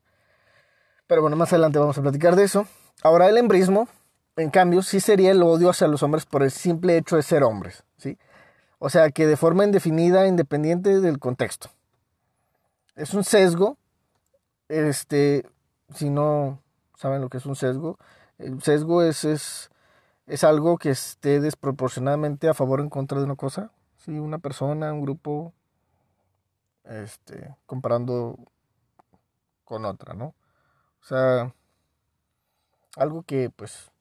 Pero 1.07 1.23
bueno, 1.23 1.35
más 1.35 1.53
adelante 1.53 1.79
vamos 1.79 1.97
a 1.97 2.03
platicar 2.03 2.35
de 2.35 2.43
eso. 2.43 2.67
Ahora 3.01 3.27
el 3.29 3.37
embrismo, 3.37 3.87
en 4.35 4.51
cambio, 4.51 4.83
sí 4.83 4.99
sería 4.99 5.31
el 5.31 5.41
odio 5.41 5.71
hacia 5.71 5.87
los 5.87 6.03
hombres 6.03 6.27
por 6.27 6.43
el 6.43 6.51
simple 6.51 6.97
hecho 6.97 7.15
de 7.15 7.23
ser 7.23 7.41
hombres. 7.41 7.83
O 8.85 8.89
sea 8.89 9.11
que 9.11 9.25
de 9.25 9.37
forma 9.37 9.63
indefinida, 9.63 10.27
independiente 10.27 10.99
del 10.99 11.17
contexto. 11.17 11.69
Es 12.95 13.13
un 13.13 13.23
sesgo. 13.23 13.77
Este, 14.67 15.47
si 15.95 16.09
no 16.09 16.59
saben 16.97 17.21
lo 17.21 17.29
que 17.29 17.37
es 17.37 17.45
un 17.45 17.55
sesgo, 17.55 17.97
el 18.39 18.61
sesgo 18.61 19.01
es, 19.01 19.23
es, 19.23 19.71
es 20.27 20.43
algo 20.43 20.77
que 20.77 20.89
esté 20.89 21.39
desproporcionadamente 21.39 22.49
a 22.49 22.53
favor 22.53 22.81
o 22.81 22.83
en 22.83 22.89
contra 22.89 23.19
de 23.19 23.23
una 23.23 23.37
cosa. 23.37 23.71
Si 23.95 24.19
una 24.19 24.39
persona, 24.39 24.91
un 24.91 24.99
grupo, 24.99 25.53
este, 26.83 27.55
comparando 27.65 28.37
con 29.63 29.85
otra, 29.85 30.13
¿no? 30.13 30.35
O 31.01 31.05
sea, 31.05 31.55
algo 32.97 33.23
que 33.23 33.49
pues 33.49 33.93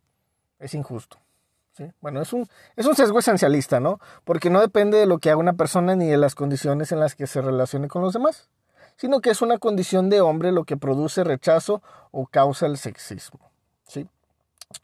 es 0.58 0.74
injusto. 0.74 1.21
Bueno, 2.00 2.20
es 2.20 2.32
un, 2.32 2.48
es 2.76 2.86
un 2.86 2.94
sesgo 2.94 3.18
esencialista, 3.18 3.80
¿no? 3.80 3.98
Porque 4.24 4.50
no 4.50 4.60
depende 4.60 4.98
de 4.98 5.06
lo 5.06 5.18
que 5.18 5.30
haga 5.30 5.38
una 5.38 5.54
persona 5.54 5.96
ni 5.96 6.06
de 6.06 6.18
las 6.18 6.34
condiciones 6.34 6.92
en 6.92 7.00
las 7.00 7.14
que 7.14 7.26
se 7.26 7.40
relacione 7.40 7.88
con 7.88 8.02
los 8.02 8.12
demás, 8.12 8.50
sino 8.96 9.20
que 9.20 9.30
es 9.30 9.40
una 9.40 9.58
condición 9.58 10.10
de 10.10 10.20
hombre 10.20 10.52
lo 10.52 10.64
que 10.64 10.76
produce 10.76 11.24
rechazo 11.24 11.82
o 12.10 12.26
causa 12.26 12.66
el 12.66 12.76
sexismo, 12.76 13.50
¿sí? 13.86 14.06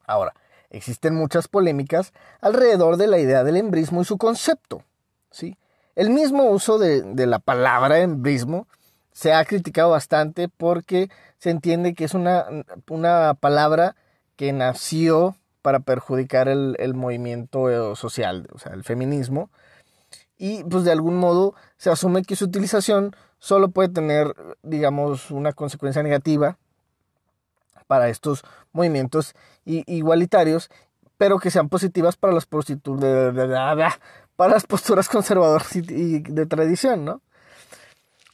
Ahora, 0.06 0.34
existen 0.70 1.14
muchas 1.14 1.48
polémicas 1.48 2.12
alrededor 2.40 2.96
de 2.96 3.06
la 3.06 3.18
idea 3.18 3.44
del 3.44 3.56
embrismo 3.56 4.00
y 4.00 4.04
su 4.04 4.16
concepto, 4.16 4.82
¿sí? 5.30 5.58
El 5.94 6.10
mismo 6.10 6.44
uso 6.44 6.78
de, 6.78 7.02
de 7.02 7.26
la 7.26 7.38
palabra 7.38 7.98
embrismo 7.98 8.66
se 9.12 9.34
ha 9.34 9.44
criticado 9.44 9.90
bastante 9.90 10.48
porque 10.48 11.10
se 11.38 11.50
entiende 11.50 11.94
que 11.94 12.04
es 12.04 12.14
una, 12.14 12.46
una 12.88 13.34
palabra 13.34 13.96
que 14.36 14.52
nació 14.52 15.36
para 15.62 15.80
perjudicar 15.80 16.48
el, 16.48 16.76
el 16.78 16.94
movimiento 16.94 17.70
eh, 17.70 17.96
social, 17.96 18.48
o 18.52 18.58
sea, 18.58 18.72
el 18.72 18.84
feminismo. 18.84 19.50
Y 20.36 20.62
pues 20.64 20.84
de 20.84 20.92
algún 20.92 21.16
modo 21.16 21.54
se 21.76 21.90
asume 21.90 22.22
que 22.22 22.36
su 22.36 22.44
utilización 22.44 23.16
solo 23.38 23.70
puede 23.70 23.88
tener, 23.88 24.34
digamos, 24.62 25.30
una 25.30 25.52
consecuencia 25.52 26.02
negativa 26.02 26.58
para 27.86 28.08
estos 28.08 28.44
movimientos 28.72 29.34
igualitarios 29.64 30.70
pero 31.18 31.38
que 31.38 31.50
sean 31.50 31.68
positivas 31.68 32.16
para 32.16 32.32
las, 32.32 32.46
para 32.46 34.54
las 34.54 34.66
posturas 34.66 35.08
conservadoras 35.08 35.76
y, 35.76 36.20
de 36.20 36.46
tradición, 36.46 37.04
¿no? 37.04 37.20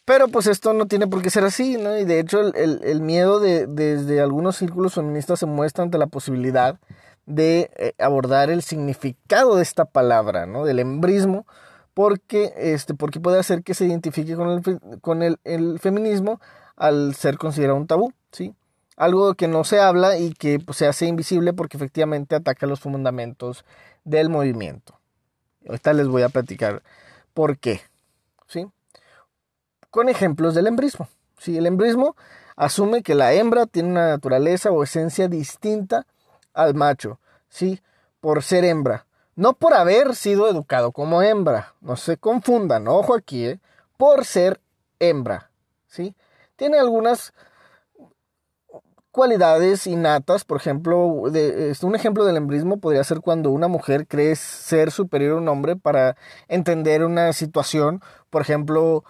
Pero 0.05 0.29
pues 0.29 0.47
esto 0.47 0.75
no 0.75 0.87
tiene 0.87 1.07
por 1.07 1.23
qué 1.23 1.31
ser 1.31 1.45
así, 1.45 1.79
¿no? 1.79 1.97
Y 1.97 2.05
de 2.05 2.21
hecho 2.21 2.43
el, 2.43 3.01
miedo 3.01 3.41
de, 3.41 3.67
desde 3.67 4.21
algunos 4.21 4.57
círculos 4.57 4.95
feministas 4.95 5.41
se 5.41 5.47
muestra 5.47 5.83
ante 5.83 5.97
la 5.97 6.07
posibilidad 6.07 6.79
de 7.27 7.71
eh, 7.77 7.95
abordar 7.99 8.51
el 8.51 8.63
significado 8.63 9.57
de 9.57 9.63
esta 9.63 9.85
palabra, 9.85 10.47
¿no? 10.47 10.65
Del 10.65 10.79
embrismo, 10.79 11.47
porque, 11.95 12.53
este, 12.57 12.95
porque 12.95 13.21
puede 13.21 13.39
hacer 13.39 13.63
que 13.63 13.75
se 13.75 13.87
identifique 13.87 14.37
con 14.37 14.49
el, 14.51 15.01
con 15.01 15.23
el, 15.23 15.39
el 15.45 15.79
feminismo 15.79 16.41
al 16.77 17.15
ser 17.15 17.39
considerado 17.39 17.79
un 17.79 17.87
tabú, 17.87 18.13
¿sí? 18.33 18.55
algo 18.97 19.35
que 19.35 19.49
no 19.49 19.65
se 19.65 19.81
habla 19.81 20.19
y 20.19 20.33
que 20.33 20.61
pues, 20.61 20.79
se 20.79 20.87
hace 20.87 21.07
invisible 21.07 21.53
porque 21.53 21.77
efectivamente 21.77 22.35
ataca 22.35 22.67
los 22.67 22.81
fundamentos 22.81 23.65
del 24.05 24.29
movimiento. 24.29 25.01
Ahorita 25.67 25.93
les 25.93 26.09
voy 26.09 26.23
a 26.23 26.29
platicar 26.29 26.83
por 27.33 27.59
qué. 27.59 27.81
¿sí? 28.47 28.67
Con 29.91 30.09
ejemplos 30.09 30.55
del 30.55 30.67
embrismo. 30.67 31.09
¿sí? 31.39 31.57
El 31.57 31.67
embrismo 31.67 32.17
asume 32.57 33.03
que 33.03 33.15
la 33.15 33.33
hembra 33.33 33.67
tiene 33.67 33.89
una 33.91 34.09
naturaleza 34.09 34.71
o 34.71 34.83
esencia 34.83 35.29
distinta 35.29 36.07
al 36.55 36.75
macho, 36.75 37.21
¿sí? 37.49 37.81
por 38.21 38.43
ser 38.43 38.65
hembra. 38.65 39.07
No 39.37 39.55
por 39.55 39.75
haber 39.75 40.15
sido 40.15 40.49
educado 40.49 40.93
como 40.93 41.21
hembra, 41.21 41.75
no 41.81 41.97
se 41.97 42.17
confundan, 42.17 42.87
ojo 42.89 43.15
aquí, 43.15 43.47
¿eh? 43.47 43.61
por 43.97 44.25
ser 44.25 44.61
hembra. 45.01 45.51
¿sí? 45.89 46.15
Tiene 46.57 46.79
algunas 46.79 47.33
cualidades 49.15 49.87
innatas, 49.87 50.45
por 50.45 50.57
ejemplo, 50.57 51.07
un 51.07 51.95
ejemplo 51.95 52.25
del 52.25 52.37
embrismo 52.37 52.79
podría 52.79 53.05
ser 53.05 53.21
cuando 53.21 53.51
una 53.51 53.69
mujer 53.69 54.09
cree 54.09 54.35
ser 54.35 54.91
superior 54.91 55.35
a 55.35 55.41
un 55.41 55.49
hombre 55.49 55.77
para 55.77 56.17
entender 56.49 57.05
una 57.05 57.33
situación, 57.33 58.03
por 58.29 58.43
ejemplo, 58.43 59.05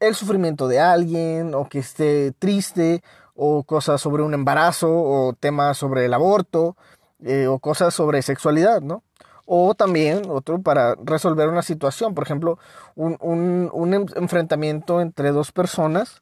el 0.00 0.14
sufrimiento 0.14 0.66
de 0.66 0.80
alguien, 0.80 1.54
o 1.54 1.68
que 1.68 1.80
esté 1.80 2.32
triste, 2.38 3.02
o 3.42 3.64
cosas 3.64 4.02
sobre 4.02 4.22
un 4.22 4.34
embarazo, 4.34 4.90
o 4.92 5.32
temas 5.32 5.78
sobre 5.78 6.04
el 6.04 6.12
aborto, 6.12 6.76
eh, 7.24 7.46
o 7.46 7.58
cosas 7.58 7.94
sobre 7.94 8.20
sexualidad, 8.20 8.82
¿no? 8.82 9.02
O 9.46 9.74
también 9.74 10.24
otro 10.28 10.60
para 10.60 10.94
resolver 11.02 11.48
una 11.48 11.62
situación, 11.62 12.14
por 12.14 12.24
ejemplo, 12.24 12.58
un, 12.96 13.16
un 13.72 13.94
enfrentamiento 13.94 15.00
entre 15.00 15.32
dos 15.32 15.52
personas, 15.52 16.20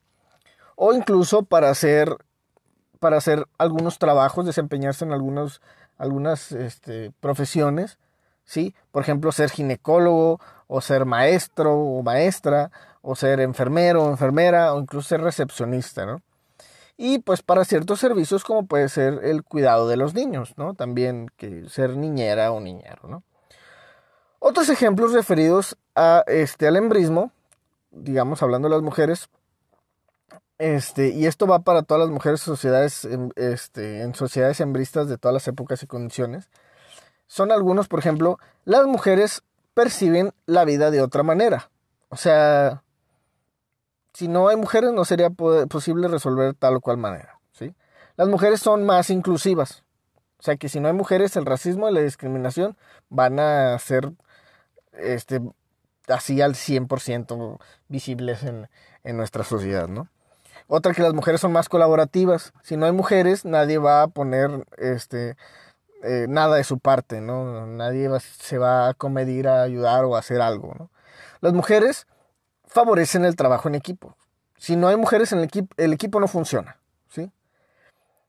o 0.77 0.95
incluso 0.95 1.43
para 1.43 1.71
hacer 1.71 2.17
para 3.01 3.17
hacer 3.17 3.47
algunos 3.59 3.99
trabajos, 3.99 4.47
desempeñarse 4.47 5.05
en 5.05 5.13
algunos, 5.13 5.61
algunas 5.99 6.53
este, 6.53 7.13
profesiones, 7.21 7.99
¿sí? 8.45 8.75
Por 8.93 9.03
ejemplo, 9.03 9.33
ser 9.33 9.51
ginecólogo, 9.51 10.41
o 10.69 10.81
ser 10.81 11.05
maestro 11.05 11.75
o 11.75 12.03
maestra, 12.03 12.71
o 13.03 13.17
ser 13.17 13.41
enfermero 13.41 14.05
o 14.05 14.11
enfermera, 14.11 14.73
o 14.75 14.81
incluso 14.81 15.09
ser 15.09 15.21
recepcionista, 15.21 16.07
¿no? 16.07 16.23
Y 17.01 17.21
pues 17.21 17.43
para 17.43 17.65
ciertos 17.65 18.01
servicios 18.01 18.43
como 18.43 18.67
puede 18.67 18.89
ser 18.89 19.21
el 19.23 19.45
cuidado 19.45 19.87
de 19.89 19.97
los 19.97 20.15
niños, 20.15 20.55
¿no? 20.57 20.75
También 20.75 21.31
que 21.37 21.69
ser 21.69 21.97
niñera 21.97 22.51
o 22.51 22.61
niñero, 22.61 23.09
¿no? 23.09 23.23
Otros 24.41 24.69
ejemplos 24.69 25.13
referidos 25.13 25.79
a 25.95 26.25
este 26.27 26.67
al 26.67 26.77
embrismo, 26.77 27.31
digamos 27.93 28.43
hablando 28.43 28.69
de 28.69 28.75
las 28.75 28.83
mujeres, 28.83 29.31
este, 30.59 31.11
y 31.11 31.27
esto 31.27 31.47
va 31.47 31.61
para 31.61 31.83
todas 31.83 32.01
las 32.01 32.11
mujeres 32.11 32.41
sociedades, 32.41 33.07
este, 33.37 34.03
en 34.03 34.15
sociedades 34.15 34.61
hembristas 34.61 35.09
de 35.09 35.17
todas 35.17 35.33
las 35.33 35.47
épocas 35.47 35.83
y 35.85 35.87
condiciones. 35.87 36.51
Son 37.29 37.53
algunos, 37.53 37.87
por 37.87 38.01
ejemplo, 38.01 38.41
las 38.65 38.87
mujeres 38.87 39.43
perciben 39.75 40.33
la 40.47 40.65
vida 40.65 40.91
de 40.91 41.01
otra 41.01 41.23
manera. 41.23 41.71
O 42.09 42.17
sea, 42.17 42.83
si 44.19 44.27
no 44.27 44.49
hay 44.49 44.57
mujeres 44.57 44.93
no 44.93 45.05
sería 45.05 45.31
posible 45.31 46.09
resolver 46.09 46.53
tal 46.53 46.75
o 46.75 46.81
cual 46.81 46.97
manera. 46.97 47.39
¿sí? 47.53 47.73
Las 48.17 48.27
mujeres 48.27 48.59
son 48.59 48.85
más 48.85 49.11
inclusivas. 49.11 49.85
O 50.41 50.43
sea 50.43 50.57
que 50.57 50.69
si 50.69 50.81
no 50.81 50.89
hay 50.89 50.95
mujeres, 50.95 51.37
el 51.37 51.47
racismo 51.47 51.89
y 51.89 51.95
la 51.95 52.01
discriminación 52.01 52.77
van 53.11 53.39
a 53.39 53.79
ser 53.79 54.11
este, 54.93 55.41
así 56.09 56.41
al 56.41 56.55
100% 56.55 57.61
visibles 57.87 58.43
en, 58.43 58.69
en 59.05 59.17
nuestra 59.17 59.45
sociedad, 59.45 59.87
¿no? 59.87 60.09
Otra 60.67 60.95
que 60.95 61.03
las 61.03 61.15
mujeres 61.15 61.41
son 61.41 61.53
más 61.53 61.69
colaborativas. 61.69 62.53
Si 62.65 62.77
no 62.77 62.87
hay 62.87 62.93
mujeres, 62.93 63.45
nadie 63.45 63.79
va 63.79 64.03
a 64.03 64.09
poner 64.09 64.67
este 64.79 65.37
eh, 66.03 66.27
nada 66.29 66.57
de 66.57 66.65
su 66.65 66.81
parte, 66.81 67.21
¿no? 67.21 67.69
Nadie 67.69 68.11
se 68.19 68.59
va 68.59 68.89
a 68.89 68.95
comedir 68.95 69.47
a 69.47 69.63
ayudar 69.63 70.05
o 70.07 70.17
a 70.17 70.19
hacer 70.19 70.41
algo, 70.41 70.75
¿no? 70.77 70.91
Las 71.41 71.53
mujeres 71.53 72.09
favorecen 72.69 73.25
el 73.25 73.37
trabajo 73.37 73.69
en 73.69 73.75
equipo. 73.75 74.17
Si 74.57 74.77
no 74.77 74.89
hay 74.89 74.97
mujeres 74.97 75.33
en 75.33 75.39
el 75.39 75.45
equipo, 75.45 75.75
el 75.77 75.93
equipo 75.93 76.21
no 76.21 76.29
funciona, 76.29 76.79
¿sí? 77.09 77.31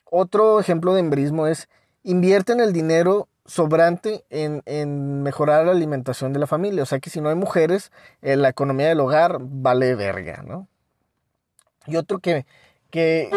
Otro 0.05 0.59
ejemplo 0.59 0.93
de 0.93 1.01
embrismo 1.01 1.47
es 1.47 1.69
invierten 2.03 2.59
el 2.59 2.73
dinero 2.73 3.27
sobrante 3.45 4.25
en, 4.29 4.61
en, 4.65 5.23
mejorar 5.23 5.65
la 5.65 5.71
alimentación 5.71 6.33
de 6.33 6.39
la 6.39 6.47
familia. 6.47 6.83
O 6.83 6.85
sea 6.85 6.99
que 6.99 7.09
si 7.09 7.19
no 7.19 7.29
hay 7.29 7.35
mujeres, 7.35 7.91
eh, 8.21 8.35
la 8.35 8.49
economía 8.49 8.89
del 8.89 8.99
hogar 8.99 9.37
vale 9.41 9.95
verga, 9.95 10.43
¿no? 10.43 10.67
Y 11.87 11.95
otro 11.95 12.19
que, 12.19 12.45
que, 12.91 13.29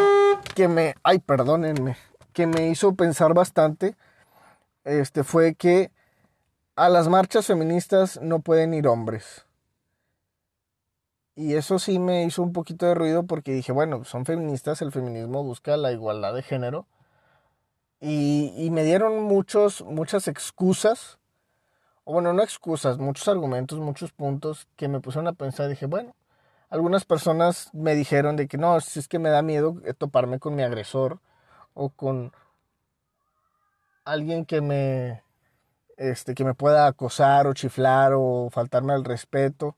que 0.55 0.69
me, 0.69 0.95
ay, 1.03 1.19
perdónenme, 1.19 1.97
que 2.33 2.47
me 2.47 2.69
hizo 2.69 2.95
pensar 2.95 3.33
bastante, 3.33 3.97
este, 4.85 5.25
fue 5.25 5.55
que 5.55 5.91
a 6.77 6.89
las 6.89 7.09
marchas 7.09 7.47
feministas 7.47 8.21
no 8.21 8.41
pueden 8.41 8.75
ir 8.75 8.87
hombres. 8.87 9.47
Y 11.35 11.55
eso 11.55 11.79
sí 11.79 11.99
me 11.99 12.25
hizo 12.25 12.43
un 12.43 12.53
poquito 12.53 12.87
de 12.87 12.95
ruido 12.95 13.25
porque 13.25 13.53
dije, 13.53 13.73
bueno, 13.73 14.05
son 14.05 14.27
feministas, 14.27 14.83
el 14.83 14.93
feminismo 14.93 15.43
busca 15.43 15.77
la 15.77 15.93
igualdad 15.93 16.35
de 16.35 16.43
género. 16.43 16.87
Y, 18.01 18.53
y 18.57 18.71
me 18.71 18.85
dieron 18.85 19.23
muchos, 19.23 19.83
muchas 19.83 20.29
excusas, 20.29 21.19
o 22.05 22.15
bueno, 22.15 22.33
no 22.33 22.43
excusas, 22.43 22.99
muchos 22.99 23.29
argumentos, 23.29 23.79
muchos 23.79 24.13
puntos 24.13 24.67
que 24.77 24.89
me 24.89 25.01
pusieron 25.01 25.29
a 25.29 25.33
pensar. 25.33 25.69
Dije, 25.69 25.87
bueno, 25.87 26.15
algunas 26.69 27.05
personas 27.05 27.71
me 27.73 27.95
dijeron 27.95 28.37
de 28.37 28.49
que 28.49 28.59
no, 28.59 28.81
si 28.81 28.99
es 28.99 29.09
que 29.09 29.19
me 29.19 29.31
da 29.31 29.43
miedo 29.43 29.77
toparme 29.99 30.39
con 30.39 30.55
mi 30.55 30.63
agresor 30.63 31.21
o 31.75 31.91
con 31.91 32.33
alguien 34.05 34.45
que 34.45 34.61
me 34.61 35.23
este 35.97 36.35
que 36.35 36.45
me 36.45 36.55
pueda 36.55 36.87
acosar 36.87 37.47
o 37.47 37.55
chiflar 37.55 38.13
o 38.15 38.49
faltarme 38.51 38.93
al 38.93 39.05
respeto. 39.05 39.77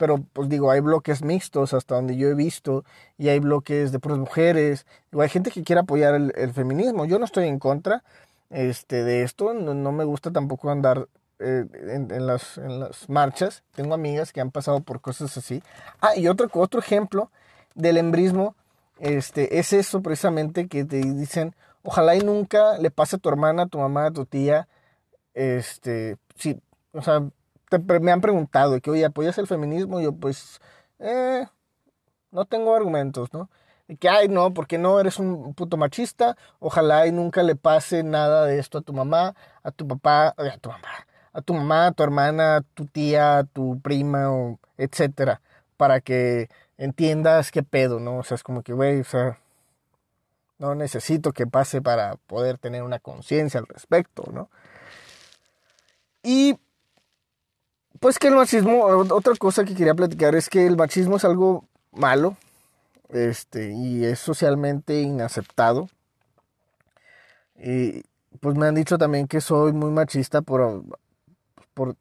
Pero 0.00 0.24
pues 0.32 0.48
digo, 0.48 0.70
hay 0.70 0.80
bloques 0.80 1.22
mixtos 1.22 1.74
hasta 1.74 1.94
donde 1.94 2.16
yo 2.16 2.28
he 2.28 2.34
visto 2.34 2.86
y 3.18 3.28
hay 3.28 3.38
bloques 3.38 3.92
de 3.92 3.98
puras 3.98 4.16
mujeres. 4.16 4.86
Digo, 5.12 5.20
hay 5.20 5.28
gente 5.28 5.50
que 5.50 5.62
quiere 5.62 5.80
apoyar 5.80 6.14
el, 6.14 6.52
feminismo. 6.54 7.04
Yo 7.04 7.18
no 7.18 7.26
estoy 7.26 7.48
en 7.48 7.58
contra 7.58 8.02
este, 8.48 9.04
de 9.04 9.24
esto. 9.24 9.52
No, 9.52 9.74
no 9.74 9.92
me 9.92 10.04
gusta 10.04 10.30
tampoco 10.30 10.70
andar 10.70 11.06
eh, 11.38 11.66
en, 11.90 12.26
las, 12.26 12.56
en, 12.56 12.80
las, 12.80 13.10
marchas. 13.10 13.62
Tengo 13.74 13.92
amigas 13.92 14.32
que 14.32 14.40
han 14.40 14.50
pasado 14.50 14.80
por 14.80 15.02
cosas 15.02 15.36
así. 15.36 15.62
Ah, 16.00 16.16
y 16.16 16.28
otro, 16.28 16.48
otro 16.54 16.80
ejemplo 16.80 17.30
del 17.74 17.98
embrismo 17.98 18.56
este, 19.00 19.58
es 19.58 19.74
eso 19.74 20.00
precisamente 20.00 20.66
que 20.66 20.86
te 20.86 20.96
dicen, 20.96 21.54
ojalá 21.82 22.16
y 22.16 22.20
nunca 22.20 22.78
le 22.78 22.90
pase 22.90 23.16
a 23.16 23.18
tu 23.18 23.28
hermana, 23.28 23.64
a 23.64 23.66
tu 23.66 23.76
mamá, 23.76 24.06
a 24.06 24.12
tu 24.12 24.24
tía. 24.24 24.66
Este, 25.34 26.16
sí, 26.36 26.58
o 26.92 27.02
sea, 27.02 27.22
me 28.00 28.12
han 28.12 28.20
preguntado 28.20 28.80
que, 28.80 28.90
oye, 28.90 29.04
¿apoyas 29.04 29.38
el 29.38 29.46
feminismo? 29.46 30.00
Y 30.00 30.04
yo, 30.04 30.12
pues, 30.12 30.60
eh, 30.98 31.46
no 32.30 32.44
tengo 32.44 32.74
argumentos, 32.74 33.32
¿no? 33.32 33.50
De 33.88 33.96
que, 33.96 34.08
ay, 34.08 34.28
no, 34.28 34.54
porque 34.54 34.78
no 34.78 35.00
eres 35.00 35.18
un 35.18 35.54
puto 35.54 35.76
machista, 35.76 36.36
ojalá 36.60 37.06
y 37.06 37.12
nunca 37.12 37.42
le 37.42 37.56
pase 37.56 38.02
nada 38.02 38.46
de 38.46 38.58
esto 38.58 38.78
a 38.78 38.82
tu 38.82 38.92
mamá, 38.92 39.34
a 39.62 39.70
tu 39.70 39.86
papá, 39.86 40.34
a 40.36 40.58
tu 40.58 40.70
mamá, 40.70 41.06
a 41.32 41.42
tu 41.42 41.54
mamá, 41.54 41.86
a 41.88 41.92
tu 41.92 42.02
hermana, 42.02 42.56
a 42.56 42.60
tu 42.62 42.86
tía, 42.86 43.38
a 43.38 43.44
tu 43.44 43.80
prima, 43.80 44.28
etcétera, 44.78 45.40
para 45.76 46.00
que 46.00 46.48
entiendas 46.78 47.50
qué 47.50 47.62
pedo, 47.62 48.00
¿no? 48.00 48.18
O 48.18 48.22
sea, 48.22 48.36
es 48.36 48.42
como 48.42 48.62
que, 48.62 48.72
güey, 48.72 49.00
o 49.00 49.04
sea, 49.04 49.38
no 50.58 50.74
necesito 50.74 51.32
que 51.32 51.46
pase 51.46 51.82
para 51.82 52.16
poder 52.26 52.58
tener 52.58 52.82
una 52.82 53.00
conciencia 53.00 53.58
al 53.60 53.66
respecto, 53.66 54.24
¿no? 54.32 54.50
Y 56.22 56.58
pues 57.98 58.18
que 58.18 58.28
el 58.28 58.34
machismo, 58.34 58.84
otra 58.84 59.34
cosa 59.36 59.64
que 59.64 59.74
quería 59.74 59.94
platicar 59.94 60.34
es 60.34 60.48
que 60.48 60.66
el 60.66 60.76
machismo 60.76 61.16
es 61.16 61.24
algo 61.24 61.64
malo, 61.92 62.36
este, 63.08 63.72
y 63.72 64.04
es 64.04 64.18
socialmente 64.20 65.00
inaceptado. 65.00 65.88
Y 67.56 68.02
pues 68.40 68.56
me 68.56 68.66
han 68.66 68.74
dicho 68.74 68.96
también 68.96 69.26
que 69.26 69.40
soy 69.40 69.72
muy 69.72 69.90
machista 69.90 70.40
por 70.40 70.82
por 71.74 71.96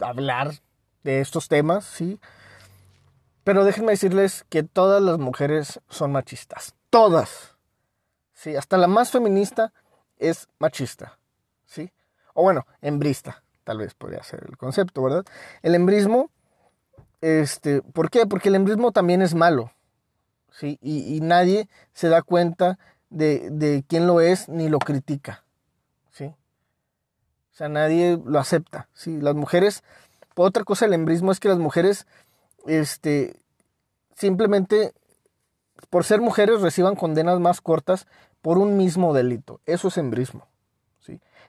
hablar 0.00 0.54
de 1.02 1.20
estos 1.20 1.48
temas, 1.48 1.84
¿sí? 1.84 2.20
Pero 3.44 3.64
déjenme 3.64 3.92
decirles 3.92 4.44
que 4.48 4.62
todas 4.62 5.02
las 5.02 5.18
mujeres 5.18 5.80
son 5.88 6.12
machistas. 6.12 6.74
Todas. 6.90 7.56
Sí, 8.32 8.56
hasta 8.56 8.76
la 8.78 8.86
más 8.86 9.10
feminista 9.10 9.72
es 10.18 10.48
machista. 10.58 11.18
¿Sí? 11.66 11.92
O 12.32 12.42
bueno, 12.42 12.66
embrista, 12.80 13.43
tal 13.64 13.78
vez 13.78 13.94
podría 13.94 14.22
ser 14.22 14.44
el 14.48 14.56
concepto, 14.56 15.02
¿verdad? 15.02 15.24
El 15.62 15.74
embrismo, 15.74 16.30
este, 17.20 17.82
¿por 17.82 18.10
qué? 18.10 18.26
Porque 18.26 18.50
el 18.50 18.54
embrismo 18.54 18.92
también 18.92 19.22
es 19.22 19.34
malo, 19.34 19.72
¿sí? 20.52 20.78
Y, 20.82 21.20
nadie 21.20 21.68
se 21.92 22.08
da 22.08 22.22
cuenta 22.22 22.78
de, 23.10 23.48
de, 23.50 23.84
quién 23.88 24.06
lo 24.06 24.20
es 24.20 24.48
ni 24.48 24.68
lo 24.68 24.78
critica, 24.78 25.44
¿sí? 26.12 26.26
O 26.26 27.56
sea, 27.56 27.68
nadie 27.68 28.20
lo 28.24 28.38
acepta, 28.38 28.88
¿sí? 28.92 29.20
Las 29.20 29.34
mujeres, 29.34 29.82
otra 30.36 30.64
cosa 30.64 30.84
del 30.84 30.94
embrismo 30.94 31.32
es 31.32 31.40
que 31.40 31.48
las 31.48 31.58
mujeres, 31.58 32.06
este, 32.66 33.40
simplemente 34.14 34.92
por 35.90 36.04
ser 36.04 36.20
mujeres 36.20 36.60
reciban 36.60 36.96
condenas 36.96 37.40
más 37.40 37.60
cortas 37.60 38.06
por 38.42 38.58
un 38.58 38.76
mismo 38.76 39.14
delito. 39.14 39.60
Eso 39.66 39.88
es 39.88 39.98
embrismo. 39.98 40.46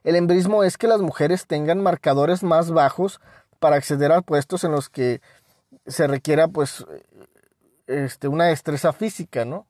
El 0.05 0.15
embrismo 0.15 0.63
es 0.63 0.77
que 0.77 0.87
las 0.87 1.01
mujeres 1.01 1.47
tengan 1.47 1.81
marcadores 1.81 2.43
más 2.43 2.69
bajos 2.69 3.19
para 3.59 3.75
acceder 3.75 4.11
a 4.11 4.21
puestos 4.21 4.63
en 4.63 4.71
los 4.71 4.87
que 4.87 5.19
se 5.87 6.05
requiera 6.05 6.47
pues 6.47 6.85
este, 7.87 8.27
una 8.27 8.45
destreza 8.45 8.93
física, 8.93 9.45
¿no? 9.45 9.65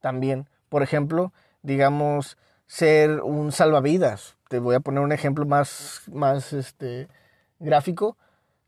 También, 0.00 0.48
por 0.70 0.82
ejemplo, 0.82 1.34
digamos, 1.60 2.38
ser 2.66 3.20
un 3.20 3.52
salvavidas. 3.52 4.38
Te 4.48 4.60
voy 4.60 4.76
a 4.76 4.80
poner 4.80 5.00
un 5.00 5.12
ejemplo 5.12 5.44
más, 5.44 6.00
más 6.10 6.54
este, 6.54 7.08
gráfico. 7.58 8.16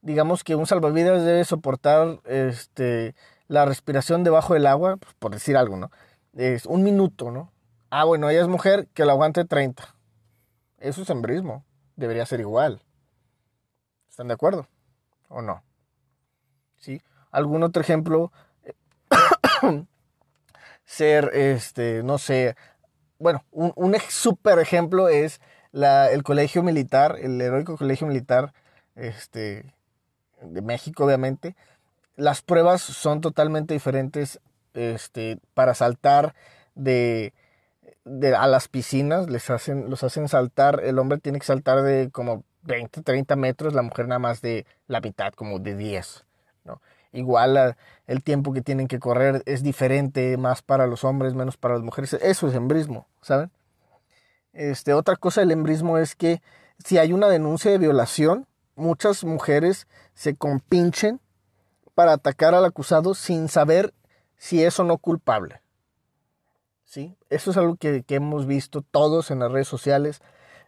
Digamos 0.02 0.44
que 0.44 0.56
un 0.56 0.66
salvavidas 0.66 1.24
debe 1.24 1.42
soportar 1.46 2.20
este, 2.24 3.14
la 3.46 3.64
respiración 3.64 4.24
debajo 4.24 4.52
del 4.52 4.66
agua, 4.66 4.98
pues, 4.98 5.14
por 5.18 5.32
decir 5.32 5.56
algo, 5.56 5.78
¿no? 5.78 5.90
Es 6.34 6.66
un 6.66 6.82
minuto, 6.82 7.30
¿no? 7.30 7.50
Ah, 7.88 8.04
bueno, 8.04 8.28
ella 8.28 8.42
es 8.42 8.48
mujer, 8.48 8.88
que 8.92 9.06
la 9.06 9.12
aguante 9.12 9.46
30. 9.46 9.94
Eso 10.78 11.02
es 11.02 11.10
embrismo. 11.10 11.64
Debería 11.96 12.26
ser 12.26 12.40
igual. 12.40 12.82
¿Están 14.08 14.28
de 14.28 14.34
acuerdo? 14.34 14.68
¿O 15.28 15.42
no? 15.42 15.62
¿Sí? 16.76 17.02
¿Algún 17.30 17.62
otro 17.62 17.82
ejemplo? 17.82 18.32
ser, 20.84 21.30
este, 21.34 22.02
no 22.02 22.18
sé. 22.18 22.56
Bueno, 23.18 23.44
un, 23.50 23.96
super 24.08 24.58
ejemplo 24.58 25.08
es 25.08 25.40
el 25.72 26.22
colegio 26.22 26.62
militar, 26.62 27.16
el 27.20 27.40
heroico 27.40 27.76
colegio 27.76 28.06
militar 28.06 28.52
este, 28.94 29.74
de 30.40 30.62
México, 30.62 31.04
obviamente. 31.04 31.56
Las 32.16 32.42
pruebas 32.42 32.80
son 32.80 33.20
totalmente 33.20 33.74
diferentes 33.74 34.40
este, 34.74 35.38
para 35.54 35.74
saltar 35.74 36.34
de 36.74 37.32
a 38.36 38.46
las 38.46 38.68
piscinas, 38.68 39.28
les 39.28 39.50
hacen, 39.50 39.90
los 39.90 40.02
hacen 40.02 40.28
saltar, 40.28 40.80
el 40.84 40.98
hombre 40.98 41.18
tiene 41.18 41.38
que 41.38 41.46
saltar 41.46 41.82
de 41.82 42.10
como 42.10 42.44
20, 42.62 43.02
30 43.02 43.36
metros, 43.36 43.74
la 43.74 43.82
mujer 43.82 44.08
nada 44.08 44.18
más 44.18 44.40
de 44.40 44.66
la 44.86 45.00
mitad, 45.00 45.32
como 45.32 45.58
de 45.58 45.76
10, 45.76 46.24
¿no? 46.64 46.80
Igual 47.12 47.76
el 48.06 48.22
tiempo 48.22 48.52
que 48.52 48.60
tienen 48.60 48.86
que 48.86 48.98
correr 48.98 49.42
es 49.46 49.62
diferente, 49.62 50.36
más 50.36 50.62
para 50.62 50.86
los 50.86 51.04
hombres, 51.04 51.34
menos 51.34 51.56
para 51.56 51.74
las 51.74 51.82
mujeres. 51.82 52.12
Eso 52.14 52.48
es 52.48 52.54
embrismo, 52.54 53.06
¿saben? 53.22 53.50
Este, 54.52 54.92
otra 54.92 55.16
cosa 55.16 55.40
del 55.40 55.52
embrismo 55.52 55.98
es 55.98 56.14
que 56.14 56.42
si 56.84 56.98
hay 56.98 57.12
una 57.12 57.28
denuncia 57.28 57.70
de 57.70 57.78
violación, 57.78 58.46
muchas 58.76 59.24
mujeres 59.24 59.86
se 60.14 60.36
compinchen 60.36 61.20
para 61.94 62.12
atacar 62.12 62.54
al 62.54 62.64
acusado 62.64 63.14
sin 63.14 63.48
saber 63.48 63.94
si 64.36 64.62
es 64.62 64.78
o 64.78 64.84
no 64.84 64.98
culpable. 64.98 65.62
¿Sí? 66.88 67.16
Eso 67.30 67.50
es 67.50 67.56
algo 67.56 67.76
que, 67.76 68.04
hemos 68.08 68.46
visto 68.46 68.82
todos 68.82 69.30
en 69.30 69.40
las 69.40 69.52
redes 69.52 69.68
sociales. 69.68 70.20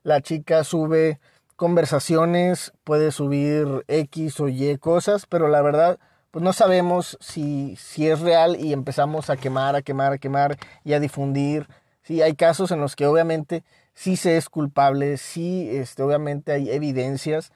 La 0.03 0.21
chica 0.21 0.65
sube 0.65 1.19
conversaciones, 1.57 2.73
puede 2.85 3.11
subir 3.11 3.85
X 3.89 4.41
o 4.41 4.49
Y 4.49 4.79
cosas, 4.79 5.27
pero 5.27 5.49
la 5.49 5.63
verdad, 5.63 5.99
pues 6.31 6.43
no 6.43 6.53
sabemos 6.53 7.19
si, 7.21 7.77
si 7.77 8.09
es 8.09 8.21
real 8.21 8.57
y 8.57 8.73
empezamos 8.73 9.31
a 9.31 9.37
quemar, 9.37 9.77
a 9.77 9.83
quemar, 9.83 10.13
a 10.13 10.19
quemar 10.19 10.59
y 10.85 10.93
a 10.93 11.01
difundir. 11.01 11.69
Sí, 12.03 12.23
hay 12.23 12.35
casos 12.35 12.71
en 12.71 12.81
los 12.81 12.97
que 12.97 13.07
obviamente 13.07 13.65
sí 13.95 14.17
se 14.17 14.37
es 14.37 14.49
culpable, 14.49 15.17
sí, 15.17 15.69
este, 15.71 16.03
obviamente 16.03 16.53
hay 16.53 16.71
evidencias 16.71 17.53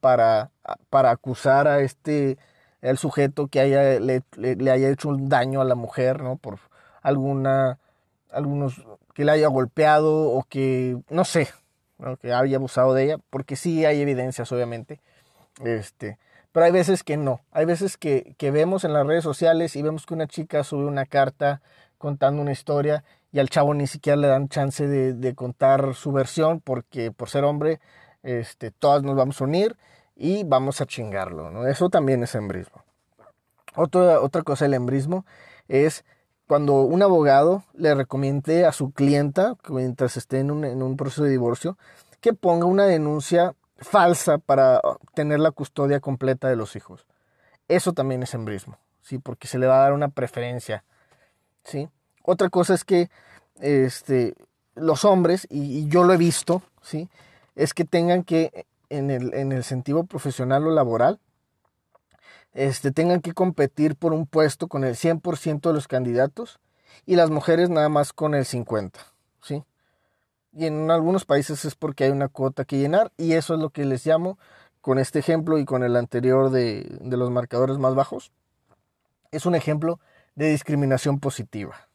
para, 0.00 0.50
para 0.90 1.10
acusar 1.10 1.68
a 1.68 1.80
este, 1.80 2.38
el 2.82 2.98
sujeto 2.98 3.48
que 3.48 3.60
haya, 3.60 4.00
le, 4.00 4.22
le 4.36 4.70
haya 4.70 4.88
hecho 4.90 5.08
un 5.08 5.28
daño 5.28 5.60
a 5.60 5.64
la 5.64 5.74
mujer, 5.74 6.22
¿no? 6.22 6.36
Por 6.36 6.58
alguna 7.02 7.78
algunos 8.36 8.86
que 9.14 9.24
la 9.24 9.32
haya 9.32 9.48
golpeado 9.48 10.30
o 10.30 10.44
que, 10.44 10.98
no 11.08 11.24
sé, 11.24 11.48
que 12.20 12.32
haya 12.32 12.56
abusado 12.56 12.94
de 12.94 13.04
ella, 13.04 13.18
porque 13.30 13.56
sí 13.56 13.84
hay 13.84 14.00
evidencias, 14.00 14.52
obviamente. 14.52 15.00
Este, 15.64 16.18
pero 16.52 16.66
hay 16.66 16.72
veces 16.72 17.02
que 17.02 17.16
no. 17.16 17.40
Hay 17.50 17.64
veces 17.64 17.96
que, 17.96 18.34
que 18.38 18.50
vemos 18.50 18.84
en 18.84 18.92
las 18.92 19.06
redes 19.06 19.24
sociales 19.24 19.76
y 19.76 19.82
vemos 19.82 20.06
que 20.06 20.14
una 20.14 20.26
chica 20.26 20.64
sube 20.64 20.84
una 20.84 21.06
carta 21.06 21.62
contando 21.98 22.42
una 22.42 22.52
historia 22.52 23.04
y 23.32 23.38
al 23.38 23.50
chavo 23.50 23.74
ni 23.74 23.86
siquiera 23.86 24.16
le 24.16 24.28
dan 24.28 24.48
chance 24.48 24.86
de, 24.86 25.34
contar 25.34 25.94
su 25.94 26.12
versión 26.12 26.60
porque 26.60 27.10
por 27.12 27.28
ser 27.28 27.44
hombre, 27.44 27.80
este, 28.22 28.70
todas 28.70 29.02
nos 29.02 29.16
vamos 29.16 29.40
a 29.40 29.44
unir 29.44 29.76
y 30.14 30.44
vamos 30.44 30.80
a 30.80 30.86
chingarlo. 30.86 31.50
¿no? 31.50 31.66
Eso 31.66 31.90
también 31.90 32.22
es 32.22 32.34
embrismo. 32.34 32.82
Otra, 33.74 34.20
otra 34.20 34.42
cosa 34.42 34.64
del 34.64 34.74
embrismo 34.74 35.26
es 35.68 36.04
cuando 36.46 36.82
un 36.82 37.02
abogado 37.02 37.64
le 37.74 37.94
recomiende 37.94 38.64
a 38.64 38.72
su 38.72 38.92
clienta, 38.92 39.56
mientras 39.68 40.16
esté 40.16 40.38
en 40.38 40.50
un, 40.50 40.96
proceso 40.96 41.24
de 41.24 41.30
divorcio, 41.30 41.76
que 42.20 42.32
ponga 42.32 42.66
una 42.66 42.84
denuncia 42.84 43.54
falsa 43.78 44.38
para 44.38 44.80
tener 45.14 45.40
la 45.40 45.50
custodia 45.50 46.00
completa 46.00 46.48
de 46.48 46.56
los 46.56 46.76
hijos. 46.76 47.06
Eso 47.68 47.92
también 47.92 48.22
es 48.22 48.32
embrismo, 48.34 48.78
¿sí? 49.02 49.18
Porque 49.18 49.48
se 49.48 49.58
le 49.58 49.66
va 49.66 49.78
a 49.78 49.82
dar 49.82 49.92
una 49.92 50.08
preferencia, 50.08 50.84
¿sí? 51.64 51.88
Otra 52.22 52.48
cosa 52.48 52.74
es 52.74 52.84
que 52.84 53.10
este, 53.60 54.34
los 54.74 55.04
hombres, 55.04 55.46
y, 55.50 55.88
yo 55.88 56.04
lo 56.04 56.14
he 56.14 56.16
visto, 56.16 56.62
¿sí? 56.80 57.08
Es 57.56 57.74
que 57.74 57.84
tengan 57.84 58.22
que, 58.22 58.66
en 58.88 59.10
el, 59.10 59.34
en 59.34 59.50
el 59.50 59.64
sentido 59.64 60.04
profesional 60.04 60.66
o 60.66 60.70
laboral, 60.70 61.18
este, 62.56 62.90
tengan 62.90 63.20
que 63.20 63.34
competir 63.34 63.96
por 63.96 64.14
un 64.14 64.26
puesto 64.26 64.66
con 64.66 64.82
el 64.82 64.94
100% 64.96 65.60
de 65.60 65.74
los 65.74 65.86
candidatos 65.86 66.58
y 67.04 67.16
las 67.16 67.28
mujeres 67.28 67.68
nada 67.68 67.90
más 67.90 68.14
con 68.14 68.34
el 68.34 68.46
50%, 68.46 68.92
¿sí? 69.42 69.62
Y 70.54 70.64
en 70.64 70.90
algunos 70.90 71.26
países 71.26 71.66
es 71.66 71.74
porque 71.74 72.04
hay 72.04 72.10
una 72.10 72.28
cuota 72.28 72.64
que 72.64 72.78
llenar 72.78 73.12
y 73.18 73.34
eso 73.34 73.52
es 73.52 73.60
lo 73.60 73.68
que 73.68 73.84
les 73.84 74.06
llamo 74.06 74.38
con 74.80 74.98
este 74.98 75.18
ejemplo 75.18 75.58
y 75.58 75.66
con 75.66 75.84
el 75.84 75.96
anterior 75.96 76.48
de, 76.48 76.86
de 77.02 77.16
los 77.18 77.30
marcadores 77.30 77.76
más 77.76 77.94
bajos. 77.94 78.32
Es 79.32 79.44
un 79.44 79.54
ejemplo 79.54 80.00
de 80.34 80.48
discriminación 80.48 81.20
positiva, 81.20 81.90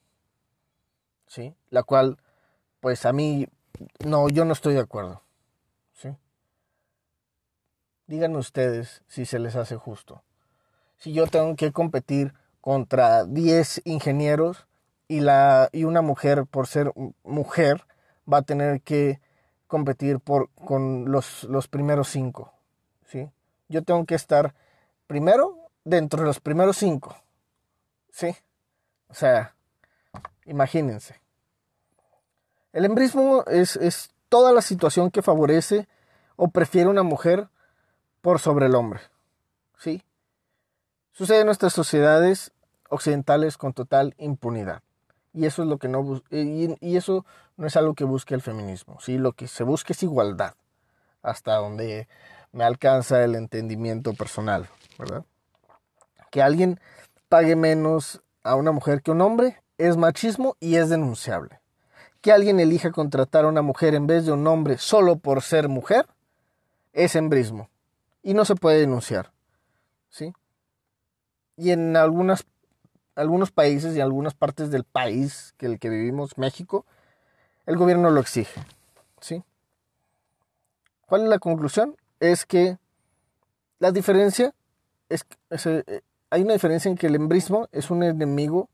¿sí? 1.25 1.55
La 1.71 1.81
cual, 1.81 2.19
pues 2.81 3.07
a 3.07 3.13
mí, 3.13 3.47
no, 4.05 4.29
yo 4.29 4.45
no 4.45 4.53
estoy 4.53 4.75
de 4.75 4.81
acuerdo, 4.81 5.23
¿sí? 5.93 6.15
Díganme 8.05 8.37
ustedes 8.37 9.01
si 9.07 9.25
se 9.25 9.39
les 9.39 9.55
hace 9.55 9.75
justo 9.75 10.21
si 11.01 11.13
yo 11.13 11.25
tengo 11.25 11.55
que 11.55 11.71
competir 11.71 12.33
contra 12.61 13.25
10 13.25 13.81
ingenieros 13.85 14.67
y, 15.07 15.21
la, 15.21 15.67
y 15.71 15.83
una 15.85 16.03
mujer, 16.03 16.45
por 16.45 16.67
ser 16.67 16.93
mujer, 17.23 17.87
va 18.31 18.37
a 18.37 18.41
tener 18.43 18.81
que 18.81 19.19
competir 19.65 20.19
por, 20.19 20.51
con 20.51 21.11
los, 21.11 21.45
los 21.45 21.67
primeros 21.67 22.07
5. 22.09 22.53
¿sí? 23.03 23.31
Yo 23.67 23.83
tengo 23.83 24.05
que 24.05 24.13
estar 24.13 24.53
primero 25.07 25.57
dentro 25.83 26.21
de 26.21 26.27
los 26.27 26.39
primeros 26.39 26.77
5. 26.77 27.15
¿sí? 28.11 28.35
O 29.07 29.15
sea, 29.15 29.55
imagínense. 30.45 31.19
El 32.73 32.85
embrismo 32.85 33.43
es, 33.47 33.75
es 33.75 34.11
toda 34.29 34.51
la 34.51 34.61
situación 34.61 35.09
que 35.09 35.23
favorece 35.23 35.87
o 36.35 36.49
prefiere 36.49 36.89
una 36.89 37.01
mujer 37.01 37.49
por 38.21 38.37
sobre 38.37 38.67
el 38.67 38.75
hombre. 38.75 38.99
¿sí? 39.79 40.03
Sucede 41.11 41.41
en 41.41 41.45
nuestras 41.45 41.73
sociedades 41.73 42.51
occidentales 42.89 43.57
con 43.57 43.73
total 43.73 44.15
impunidad. 44.17 44.81
Y 45.33 45.45
eso 45.45 45.63
es 45.63 45.67
lo 45.67 45.77
que 45.77 45.87
no 45.87 46.21
y, 46.29 46.97
eso 46.97 47.25
no 47.57 47.67
es 47.67 47.75
algo 47.77 47.93
que 47.93 48.03
busque 48.03 48.33
el 48.33 48.41
feminismo. 48.41 48.99
¿sí? 48.99 49.17
Lo 49.17 49.33
que 49.33 49.47
se 49.47 49.63
busca 49.63 49.93
es 49.93 50.03
igualdad, 50.03 50.55
hasta 51.21 51.55
donde 51.55 52.07
me 52.51 52.63
alcanza 52.63 53.23
el 53.23 53.35
entendimiento 53.35 54.13
personal, 54.13 54.67
¿verdad? 54.97 55.23
Que 56.31 56.41
alguien 56.41 56.79
pague 57.29 57.55
menos 57.55 58.21
a 58.43 58.55
una 58.55 58.71
mujer 58.71 59.01
que 59.01 59.11
un 59.11 59.21
hombre 59.21 59.61
es 59.77 59.97
machismo 59.97 60.57
y 60.59 60.75
es 60.75 60.89
denunciable. 60.89 61.59
Que 62.19 62.31
alguien 62.31 62.59
elija 62.59 62.91
contratar 62.91 63.45
a 63.45 63.47
una 63.47 63.61
mujer 63.61 63.95
en 63.95 64.05
vez 64.05 64.25
de 64.25 64.31
un 64.31 64.45
hombre 64.47 64.77
solo 64.77 65.15
por 65.17 65.41
ser 65.41 65.69
mujer 65.69 66.07
es 66.93 67.15
embrismo 67.15 67.69
y 68.21 68.33
no 68.33 68.45
se 68.45 68.55
puede 68.55 68.79
denunciar. 68.79 69.31
¿Sí? 70.09 70.33
Y 71.57 71.71
en 71.71 71.95
algunas, 71.95 72.45
algunos 73.15 73.51
países 73.51 73.95
y 73.95 74.01
algunas 74.01 74.33
partes 74.33 74.71
del 74.71 74.83
país 74.83 75.53
que 75.57 75.65
el 75.65 75.79
que 75.79 75.89
vivimos, 75.89 76.37
México, 76.37 76.85
el 77.65 77.77
gobierno 77.77 78.09
lo 78.09 78.19
exige. 78.19 78.61
¿sí? 79.19 79.43
¿Cuál 81.05 81.23
es 81.23 81.29
la 81.29 81.39
conclusión? 81.39 81.95
Es 82.19 82.45
que 82.45 82.77
la 83.79 83.91
diferencia 83.91 84.53
es, 85.09 85.25
eh, 85.49 86.01
hay 86.29 86.41
una 86.41 86.53
diferencia 86.53 86.89
en 86.89 86.97
que 86.97 87.07
el 87.07 87.15
embrismo 87.15 87.67
es 87.71 87.91
un 87.91 88.03
enemigo 88.03 88.69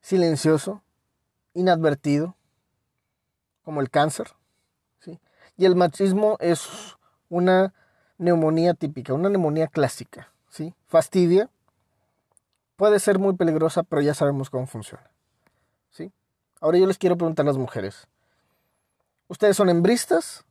silencioso, 0.00 0.82
inadvertido, 1.52 2.36
como 3.62 3.80
el 3.80 3.90
cáncer, 3.90 4.28
¿sí? 5.00 5.20
y 5.56 5.66
el 5.66 5.76
machismo 5.76 6.36
es 6.40 6.96
una 7.28 7.74
neumonía 8.18 8.74
típica, 8.74 9.14
una 9.14 9.28
neumonía 9.28 9.66
clásica, 9.66 10.32
¿sí? 10.48 10.74
fastidia, 10.86 11.50
puede 12.80 12.98
ser 12.98 13.18
muy 13.18 13.36
peligrosa, 13.36 13.82
pero 13.82 14.00
ya 14.00 14.14
sabemos 14.14 14.48
cómo 14.48 14.66
funciona. 14.66 15.04
¿sí? 15.90 16.10
Ahora 16.62 16.78
yo 16.78 16.86
les 16.86 16.96
quiero 16.96 17.14
preguntar 17.14 17.44
a 17.44 17.48
las 17.48 17.58
mujeres, 17.58 18.08
¿ustedes 19.28 19.54
son 19.54 19.68
embristas 19.68 20.46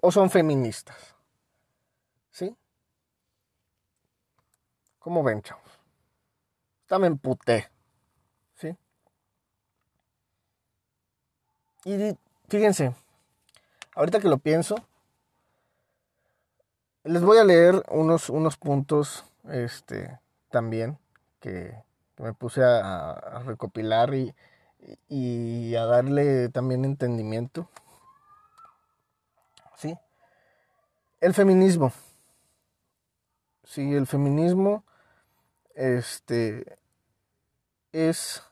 o 0.00 0.12
son 0.12 0.30
feministas? 0.30 1.16
¿Sí? 2.30 2.56
¿Cómo 5.00 5.24
ven, 5.24 5.42
chavos? 5.42 5.80
Está 6.82 7.00
me 7.00 7.08
emputé. 7.08 7.68
¿Sí? 8.54 8.76
Y 11.84 12.16
fíjense, 12.48 12.94
ahorita 13.96 14.20
que 14.20 14.28
lo 14.28 14.38
pienso, 14.38 14.76
les 17.02 17.22
voy 17.22 17.38
a 17.38 17.44
leer 17.44 17.82
unos, 17.88 18.30
unos 18.30 18.56
puntos 18.56 19.24
este, 19.48 20.20
también 20.48 21.01
que, 21.42 21.74
me 22.18 22.32
puse 22.32 22.62
a, 22.64 23.42
recopilar 23.44 24.14
y, 24.14 24.32
y, 25.08 25.74
a 25.74 25.84
darle 25.84 26.48
también 26.48 26.84
entendimiento. 26.84 27.68
¿Sí? 29.76 29.98
El 31.20 31.34
feminismo. 31.34 31.92
Sí, 33.64 33.92
el 33.94 34.06
feminismo 34.06 34.84
este, 35.74 36.78
es, 37.90 38.42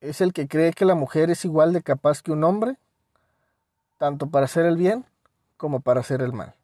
es 0.00 0.20
el 0.20 0.32
que 0.32 0.48
cree 0.48 0.72
que 0.72 0.84
la 0.84 0.94
mujer 0.94 1.30
es 1.30 1.44
igual 1.44 1.72
de 1.72 1.82
capaz 1.82 2.22
que 2.22 2.32
un 2.32 2.44
hombre, 2.44 2.76
tanto 3.96 4.26
para 4.28 4.44
hacer 4.44 4.66
el 4.66 4.76
bien 4.76 5.06
como 5.56 5.80
para 5.80 6.00
hacer 6.00 6.20
el 6.20 6.32
mal. 6.32 6.57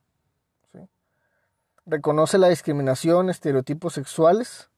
Reconoce 1.86 2.38
la 2.38 2.48
discriminación, 2.48 3.28
estereotipos 3.28 3.92
sexuales 3.92 4.70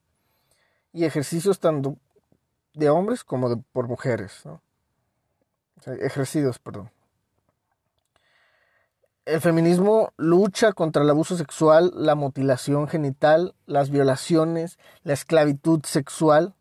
y 0.93 1.05
ejercicios 1.05 1.61
tanto 1.61 1.99
de 2.75 2.91
hombres 2.91 3.23
como 3.23 3.49
de, 3.49 3.63
por 3.73 3.87
mujeres. 3.87 4.43
ejercidos, 6.01 6.59
perdón. 6.59 6.91
El 9.25 9.41
feminismo 9.41 10.13
lucha 10.17 10.73
contra 10.73 11.03
el 11.03 11.11
abuso 11.11 11.37
sexual, 11.37 11.93
la 11.95 12.15
mutilación 12.15 12.87
genital, 12.89 13.55
las 13.67 13.91
violaciones, 13.91 14.79
la 15.03 15.15
esclavitud 15.15 15.85
sexual, 15.85 16.55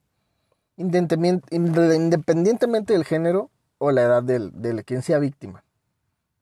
independientemente 0.78 2.94
del 2.94 3.06
género 3.06 3.52
o 3.78 3.92
la 3.92 4.02
edad 4.02 4.24
de 4.24 4.84
quien 4.84 5.04
sea 5.04 5.20
víctima. 5.20 5.64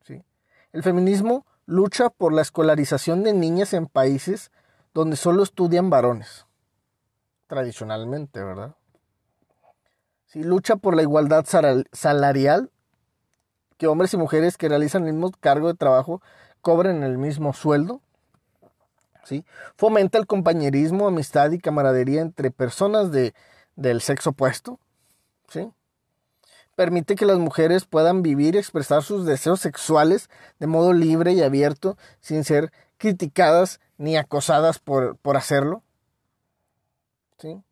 ¿sí? 0.02 0.22
El 0.72 0.82
feminismo 0.82 1.44
lucha 1.66 2.10
por 2.10 2.32
la 2.32 2.42
escolarización 2.42 3.22
de 3.22 3.32
niñas 3.32 3.72
en 3.72 3.86
países 3.86 4.50
donde 4.92 5.16
solo 5.16 5.42
estudian 5.42 5.90
varones, 5.90 6.46
tradicionalmente, 7.46 8.42
¿verdad? 8.42 8.74
Sí, 10.26 10.42
lucha 10.42 10.76
por 10.76 10.96
la 10.96 11.02
igualdad 11.02 11.44
salarial 11.92 12.70
que 13.76 13.86
hombres 13.86 14.14
y 14.14 14.16
mujeres 14.16 14.56
que 14.56 14.68
realizan 14.68 15.06
el 15.06 15.12
mismo 15.14 15.30
cargo 15.40 15.68
de 15.68 15.74
trabajo 15.74 16.22
cobren 16.60 17.02
el 17.02 17.18
mismo 17.18 17.52
sueldo. 17.52 18.00
¿sí? 19.24 19.44
Fomenta 19.76 20.18
el 20.18 20.26
compañerismo, 20.26 21.06
amistad 21.06 21.50
y 21.52 21.58
camaradería 21.58 22.20
entre 22.20 22.50
personas 22.50 23.10
de, 23.10 23.34
del 23.76 24.00
sexo 24.00 24.30
opuesto. 24.30 24.78
¿sí? 25.48 25.70
Permite 26.76 27.14
que 27.14 27.26
las 27.26 27.38
mujeres 27.38 27.84
puedan 27.84 28.22
vivir 28.22 28.54
y 28.54 28.58
expresar 28.58 29.02
sus 29.02 29.26
deseos 29.26 29.60
sexuales 29.60 30.28
de 30.58 30.66
modo 30.66 30.92
libre 30.92 31.32
y 31.32 31.42
abierto 31.42 31.96
sin 32.20 32.44
ser 32.44 32.72
criticadas 32.98 33.80
ni 33.96 34.16
acosadas 34.16 34.78
por, 34.78 35.16
por 35.18 35.36
hacerlo. 35.36 35.82
¿sí? 37.38 37.62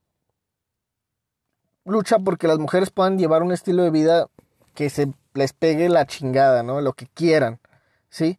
Lucha 1.85 2.19
porque 2.19 2.47
las 2.47 2.59
mujeres 2.59 2.91
puedan 2.91 3.19
llevar 3.19 3.43
un 3.43 3.53
estilo 3.53 3.83
de 3.83 3.91
vida 3.91 4.27
que 4.75 4.89
se 4.89 5.13
les 5.35 5.53
pegue 5.53 5.89
la 5.89 6.07
chingada, 6.07 6.63
¿no? 6.63 6.81
Lo 6.81 6.93
que 6.93 7.07
quieran, 7.07 7.59
¿sí? 8.09 8.39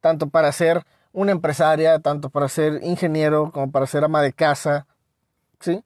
Tanto 0.00 0.28
para 0.28 0.52
ser 0.52 0.84
una 1.12 1.32
empresaria, 1.32 1.98
tanto 1.98 2.30
para 2.30 2.48
ser 2.48 2.84
ingeniero, 2.84 3.50
como 3.50 3.70
para 3.70 3.86
ser 3.86 4.04
ama 4.04 4.22
de 4.22 4.32
casa, 4.32 4.86
¿sí? 5.60 5.82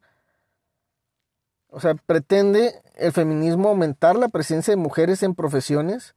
O 1.71 1.81
sea, 1.81 1.95
pretende 1.95 2.75
el 2.97 3.13
feminismo 3.13 3.69
aumentar 3.69 4.17
la 4.17 4.29
presencia 4.29 4.73
de 4.73 4.77
mujeres 4.77 5.23
en 5.23 5.35
profesiones 5.35 6.15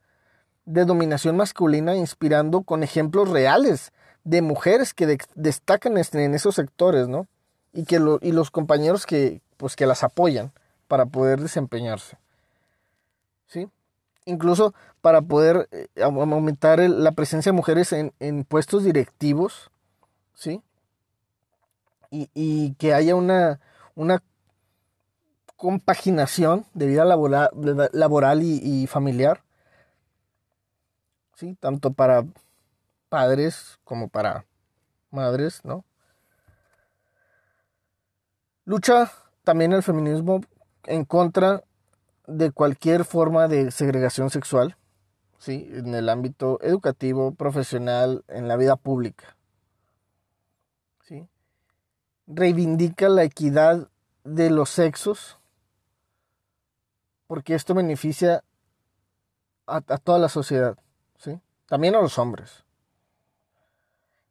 de 0.65 0.85
dominación 0.85 1.37
masculina, 1.37 1.95
inspirando 1.95 2.61
con 2.61 2.83
ejemplos 2.83 3.29
reales 3.29 3.91
de 4.23 4.41
mujeres 4.41 4.93
que 4.93 5.17
destacan 5.35 5.97
en 5.97 6.33
esos 6.33 6.55
sectores, 6.55 7.07
¿no? 7.07 7.27
Y, 7.73 7.85
que 7.85 7.99
y 8.21 8.31
los 8.31 8.51
compañeros 8.51 9.05
que, 9.05 9.41
pues, 9.57 9.75
que 9.75 9.85
las 9.85 10.03
apoyan 10.03 10.51
para 10.87 11.05
poder 11.05 11.41
desempeñarse. 11.41 12.17
¿Sí? 13.47 13.69
incluso 14.25 14.73
para 15.01 15.21
poder 15.21 15.67
eh, 15.71 15.87
aumentar 16.01 16.79
la 16.79 17.11
presencia 17.11 17.51
de 17.51 17.57
mujeres 17.57 17.93
en, 17.93 18.43
puestos 18.45 18.83
directivos, 18.83 19.71
¿sí? 20.33 20.61
Y, 22.09 22.75
que 22.75 22.93
haya 22.93 23.15
una, 23.15 23.59
una 23.95 24.21
compaginación 25.63 26.65
de 26.73 26.87
vida 26.87 27.05
laboral, 27.05 27.49
laboral 27.93 28.43
y, 28.43 28.59
y, 28.61 28.85
familiar, 28.85 29.43
¿sí? 31.35 31.55
Tanto 31.57 31.93
para 31.93 32.25
padres 33.07 33.79
como 33.85 34.09
para 34.09 34.43
madres, 35.09 35.63
¿no? 35.63 35.85
Lucha 38.65 39.09
también 39.45 39.71
el 39.71 39.83
feminismo 39.83 40.41
en 40.83 41.05
contra 41.05 41.63
de 42.27 42.51
cualquier 42.51 43.05
forma 43.05 43.47
de 43.47 43.71
segregación 43.71 44.29
sexual, 44.29 44.75
¿sí? 45.37 45.69
en 45.71 45.95
el 45.95 46.09
ámbito 46.09 46.59
educativo, 46.61 47.33
profesional, 47.35 48.25
en 48.27 48.49
la 48.49 48.57
vida 48.57 48.75
pública. 48.75 49.37
¿sí? 51.05 51.25
Reivindica 52.27 53.07
la 53.07 53.23
equidad 53.23 53.87
de 54.25 54.49
los 54.49 54.69
sexos, 54.69 55.39
porque 57.27 57.55
esto 57.55 57.73
beneficia 57.73 58.43
a, 59.65 59.81
toda 59.81 60.19
la 60.19 60.29
sociedad, 60.29 60.77
¿sí? 61.17 61.39
también 61.67 61.95
a 61.95 62.01
los 62.01 62.17
hombres. 62.19 62.65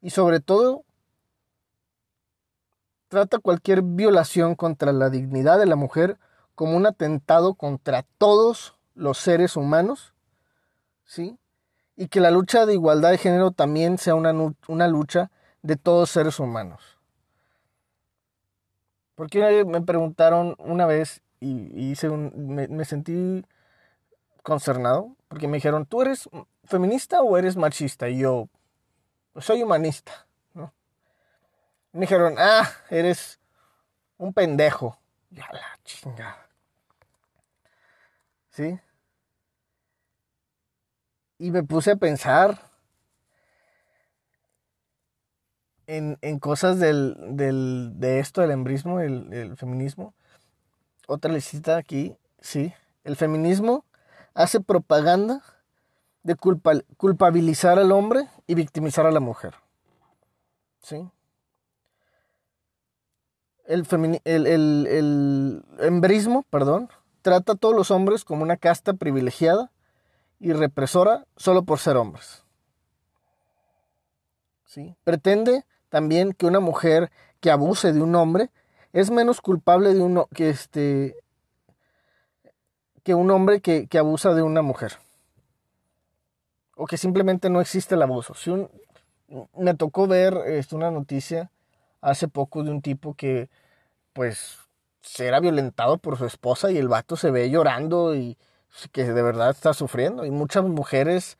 Y 0.01 0.11
sobre 0.11 0.39
todo, 0.39 0.83
trata 3.07 3.39
cualquier 3.39 3.81
violación 3.81 4.55
contra 4.55 4.91
la 4.91 5.09
dignidad 5.09 5.59
de 5.59 5.65
la 5.65 5.75
mujer 5.75 6.17
como 6.55 6.75
un 6.77 6.85
atentado 6.85 7.55
contra 7.55 8.05
todos 8.17 8.75
los 8.95 9.17
seres 9.17 9.55
humanos, 9.55 10.13
¿sí? 11.03 11.37
Y 11.95 12.07
que 12.07 12.19
la 12.19 12.31
lucha 12.31 12.65
de 12.65 12.73
igualdad 12.73 13.11
de 13.11 13.17
género 13.17 13.51
también 13.51 13.97
sea 13.97 14.15
una, 14.15 14.33
una 14.67 14.87
lucha 14.87 15.31
de 15.61 15.77
todos 15.77 16.01
los 16.01 16.09
seres 16.09 16.39
humanos. 16.39 16.99
Porque 19.15 19.63
me 19.65 19.81
preguntaron 19.81 20.55
una 20.59 20.85
vez 20.85 21.22
y, 21.43 21.91
hice 21.91 22.09
un, 22.09 22.31
me, 22.35 22.85
sentí 22.85 23.45
concernado 24.41 25.15
porque 25.27 25.47
me 25.47 25.57
dijeron, 25.57 25.85
¿tú 25.85 26.01
eres 26.01 26.29
feminista 26.65 27.21
o 27.21 27.37
eres 27.37 27.55
machista? 27.55 28.09
Y 28.09 28.19
yo, 28.19 28.49
soy 29.37 29.63
humanista, 29.63 30.25
¿no? 30.53 30.73
Me 31.91 32.01
dijeron, 32.01 32.35
ah, 32.37 32.69
eres 32.89 33.39
un 34.17 34.33
pendejo. 34.33 34.97
Ya 35.29 35.47
la 35.51 35.79
chingada. 35.83 36.47
¿Sí? 38.49 38.79
Y 41.39 41.51
me 41.51 41.63
puse 41.63 41.91
a 41.91 41.95
pensar 41.95 42.73
en, 45.87 46.39
cosas 46.39 46.79
del, 46.79 47.15
de 47.27 48.19
esto, 48.19 48.41
del 48.41 48.51
embrismo, 48.51 48.99
el, 48.99 49.55
feminismo. 49.57 50.13
Otra 51.07 51.31
licita 51.31 51.77
aquí, 51.77 52.15
sí. 52.39 52.73
El 53.03 53.15
feminismo 53.15 53.85
hace 54.33 54.59
propaganda 54.59 55.41
de 56.23 56.35
culpabilizar 56.35 57.79
al 57.79 57.91
hombre 57.91 58.27
y 58.47 58.55
victimizar 58.55 59.05
a 59.05 59.11
la 59.11 59.19
mujer. 59.19 59.55
¿Sí? 60.79 61.09
El, 63.65 63.85
el, 64.23 64.87
el 64.87 65.63
embrismo, 65.79 66.43
perdón, 66.49 66.89
trata 67.21 67.53
a 67.53 67.55
todos 67.55 67.75
los 67.75 67.91
hombres 67.91 68.23
como 68.23 68.43
una 68.43 68.57
casta 68.57 68.93
privilegiada 68.93 69.71
y 70.39 70.53
represora 70.53 71.25
solo 71.37 71.63
por 71.63 71.79
ser 71.79 71.97
hombres. 71.97 72.43
¿Sí? 74.65 74.95
Pretende 75.03 75.65
también 75.89 76.33
que 76.33 76.45
una 76.45 76.59
mujer 76.59 77.11
que 77.39 77.51
abuse 77.51 77.93
de 77.93 78.01
un 78.01 78.15
hombre 78.15 78.49
es 78.93 79.11
menos 79.11 79.41
culpable 79.41 79.93
de 79.93 80.01
uno 80.01 80.27
que 80.33 80.49
este 80.49 81.15
que 83.03 83.15
un 83.15 83.29
hombre 83.31 83.59
que, 83.59 83.87
que 83.87 83.97
abusa 83.97 84.33
de 84.33 84.43
una 84.43 84.61
mujer 84.61 84.93
o 86.75 86.85
que 86.85 86.97
simplemente 86.97 87.49
no 87.49 87.61
existe 87.61 87.95
el 87.95 88.01
abuso. 88.01 88.33
Si 88.33 88.49
un, 88.49 88.69
me 89.57 89.73
tocó 89.73 90.07
ver 90.07 90.37
este, 90.47 90.75
una 90.75 90.91
noticia 90.91 91.51
hace 92.01 92.27
poco 92.27 92.63
de 92.63 92.71
un 92.71 92.81
tipo 92.81 93.13
que 93.15 93.49
pues 94.13 94.57
era 95.19 95.39
violentado 95.39 95.97
por 95.97 96.17
su 96.17 96.25
esposa 96.25 96.71
y 96.71 96.77
el 96.77 96.87
vato 96.87 97.15
se 97.15 97.31
ve 97.31 97.49
llorando 97.49 98.15
y 98.15 98.37
que 98.91 99.03
de 99.05 99.21
verdad 99.21 99.51
está 99.51 99.73
sufriendo 99.73 100.25
y 100.25 100.31
muchas 100.31 100.63
mujeres 100.63 101.37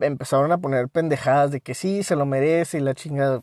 empezaron 0.00 0.52
a 0.52 0.58
poner 0.58 0.88
pendejadas 0.88 1.50
de 1.50 1.60
que 1.60 1.74
sí, 1.74 2.02
se 2.02 2.16
lo 2.16 2.26
merece 2.26 2.78
y 2.78 2.80
la 2.80 2.94
chingada. 2.94 3.42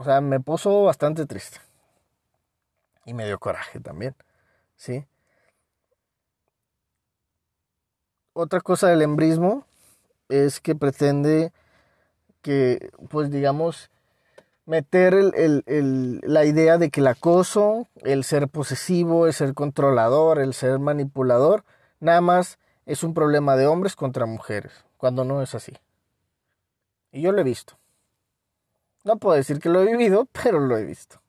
O 0.00 0.02
sea, 0.02 0.22
me 0.22 0.40
puso 0.40 0.84
bastante 0.84 1.26
triste. 1.26 1.58
Y 3.04 3.12
me 3.12 3.26
dio 3.26 3.38
coraje 3.38 3.80
también, 3.80 4.16
¿sí? 4.74 5.04
Otra 8.32 8.62
cosa 8.62 8.88
del 8.88 9.02
embrismo 9.02 9.66
es 10.30 10.58
que 10.60 10.74
pretende 10.74 11.52
que, 12.40 12.90
pues 13.10 13.30
digamos, 13.30 13.90
meter 14.64 15.12
la 15.12 16.44
idea 16.46 16.78
de 16.78 16.88
que 16.88 17.00
el 17.00 17.06
acoso, 17.06 17.86
el 17.96 18.24
ser 18.24 18.48
posesivo, 18.48 19.26
el 19.26 19.34
ser 19.34 19.52
controlador, 19.52 20.38
el 20.38 20.54
ser 20.54 20.78
manipulador, 20.78 21.62
nada 21.98 22.22
más 22.22 22.58
es 22.86 23.02
un 23.02 23.12
problema 23.12 23.54
de 23.54 23.66
hombres 23.66 23.96
contra 23.96 24.24
mujeres, 24.24 24.72
cuando 24.96 25.26
no 25.26 25.42
es 25.42 25.54
así. 25.54 25.74
Y 27.12 27.20
yo 27.20 27.32
lo 27.32 27.42
he 27.42 27.44
visto. 27.44 27.76
No 29.04 29.16
puedo 29.16 29.36
decir 29.36 29.58
que 29.60 29.68
lo 29.68 29.80
he 29.82 29.86
vivido, 29.86 30.26
pero 30.32 30.60
lo 30.60 30.76
he 30.76 30.84
visto. 30.84 31.20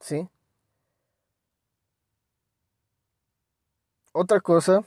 ¿Sí? 0.00 0.28
Otra 4.12 4.40
cosa 4.40 4.82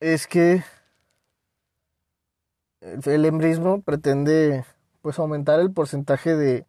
es 0.00 0.26
que 0.26 0.62
el 2.80 3.24
embrismo 3.24 3.80
pretende 3.82 4.64
pues 5.02 5.18
aumentar 5.18 5.60
el 5.60 5.72
porcentaje 5.72 6.36
de, 6.36 6.66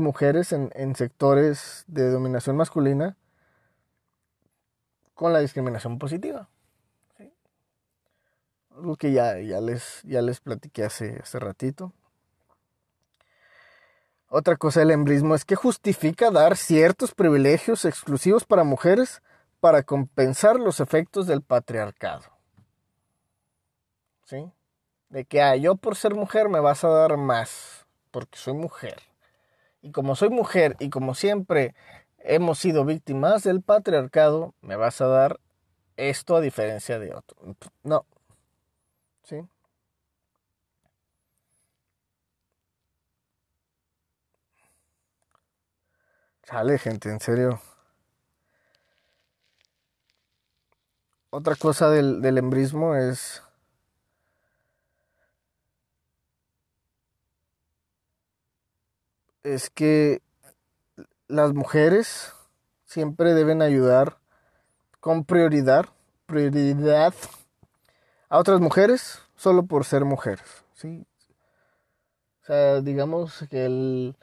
mujeres 0.00 0.52
en, 0.52 0.94
sectores 0.96 1.84
de 1.86 2.10
dominación 2.10 2.56
masculina 2.56 3.16
con 5.14 5.32
la 5.32 5.40
discriminación 5.40 5.98
positiva. 5.98 6.48
Algo 8.78 8.96
que 8.96 9.10
ya, 9.10 9.40
ya, 9.40 9.60
les, 9.60 10.02
ya 10.04 10.22
les 10.22 10.40
platiqué 10.40 10.84
hace, 10.84 11.18
hace 11.20 11.40
ratito. 11.40 11.92
Otra 14.28 14.56
cosa 14.56 14.80
del 14.80 14.92
embrismo 14.92 15.34
es 15.34 15.44
que 15.44 15.56
justifica 15.56 16.30
dar 16.30 16.56
ciertos 16.56 17.12
privilegios 17.12 17.84
exclusivos 17.84 18.44
para 18.44 18.62
mujeres 18.62 19.20
para 19.58 19.82
compensar 19.82 20.60
los 20.60 20.78
efectos 20.78 21.26
del 21.26 21.42
patriarcado. 21.42 22.22
¿Sí? 24.24 24.52
De 25.08 25.24
que, 25.24 25.42
ah, 25.42 25.56
yo 25.56 25.74
por 25.74 25.96
ser 25.96 26.14
mujer 26.14 26.48
me 26.48 26.60
vas 26.60 26.84
a 26.84 26.88
dar 26.88 27.16
más, 27.16 27.84
porque 28.12 28.38
soy 28.38 28.54
mujer. 28.54 29.00
Y 29.82 29.90
como 29.90 30.14
soy 30.14 30.30
mujer 30.30 30.76
y 30.78 30.88
como 30.88 31.16
siempre 31.16 31.74
hemos 32.18 32.60
sido 32.60 32.84
víctimas 32.84 33.42
del 33.42 33.60
patriarcado, 33.60 34.54
me 34.60 34.76
vas 34.76 35.00
a 35.00 35.08
dar 35.08 35.40
esto 35.96 36.36
a 36.36 36.40
diferencia 36.40 37.00
de 37.00 37.12
otro. 37.12 37.56
No. 37.82 38.06
¿Sí? 39.28 39.36
Chale, 46.44 46.78
gente, 46.78 47.10
en 47.10 47.20
serio. 47.20 47.60
Otra 51.28 51.56
cosa 51.56 51.90
del, 51.90 52.22
del 52.22 52.38
embrismo 52.38 52.94
es 52.94 53.42
es 59.42 59.68
que 59.68 60.22
las 61.26 61.52
mujeres 61.52 62.32
siempre 62.86 63.34
deben 63.34 63.60
ayudar 63.60 64.18
con 65.00 65.24
prioridad, 65.24 65.86
prioridad 66.26 67.14
a 68.28 68.38
otras 68.38 68.60
mujeres 68.60 69.20
solo 69.36 69.64
por 69.64 69.84
ser 69.84 70.04
mujeres, 70.04 70.64
¿sí? 70.74 71.06
O 72.42 72.46
sea, 72.46 72.80
digamos 72.80 73.44
que 73.50 73.64
el 73.64 74.16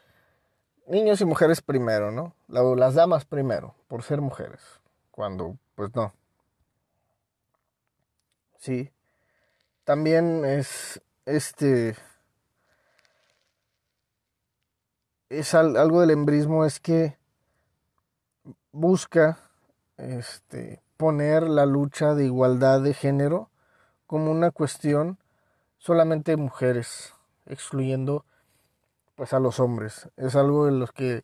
niños 0.86 1.20
y 1.20 1.24
mujeres 1.24 1.62
primero, 1.62 2.10
¿no? 2.10 2.34
Las 2.48 2.94
damas 2.94 3.24
primero, 3.24 3.74
por 3.88 4.02
ser 4.02 4.20
mujeres, 4.20 4.60
cuando 5.10 5.56
pues 5.74 5.94
no. 5.94 6.12
Sí. 8.58 8.90
También 9.84 10.44
es 10.44 11.00
este 11.24 11.96
es 15.28 15.54
algo 15.54 16.00
del 16.00 16.10
embrismo 16.10 16.64
es 16.64 16.80
que 16.80 17.18
busca 18.72 19.38
este, 19.96 20.82
poner 20.96 21.44
la 21.44 21.66
lucha 21.66 22.14
de 22.14 22.24
igualdad 22.26 22.80
de 22.80 22.94
género 22.94 23.50
como 24.06 24.30
una 24.30 24.50
cuestión 24.50 25.18
solamente 25.78 26.32
de 26.32 26.36
mujeres, 26.36 27.14
excluyendo 27.46 28.24
pues 29.14 29.32
a 29.32 29.40
los 29.40 29.60
hombres. 29.60 30.08
Es 30.16 30.36
algo 30.36 30.66
de 30.66 30.72
los 30.72 30.92
que 30.92 31.22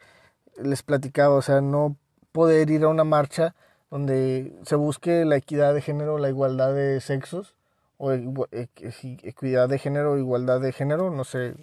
les 0.56 0.82
platicaba, 0.82 1.34
o 1.34 1.42
sea, 1.42 1.60
no 1.60 1.96
poder 2.32 2.70
ir 2.70 2.84
a 2.84 2.88
una 2.88 3.04
marcha 3.04 3.54
donde 3.90 4.58
se 4.64 4.76
busque 4.76 5.24
la 5.24 5.36
equidad 5.36 5.74
de 5.74 5.82
género, 5.82 6.18
la 6.18 6.28
igualdad 6.28 6.74
de 6.74 7.00
sexos, 7.00 7.54
o 7.98 8.12
equidad 8.12 9.68
de 9.68 9.78
género, 9.78 10.18
igualdad 10.18 10.60
de 10.60 10.72
género, 10.72 11.10
no 11.10 11.24
sé 11.24 11.54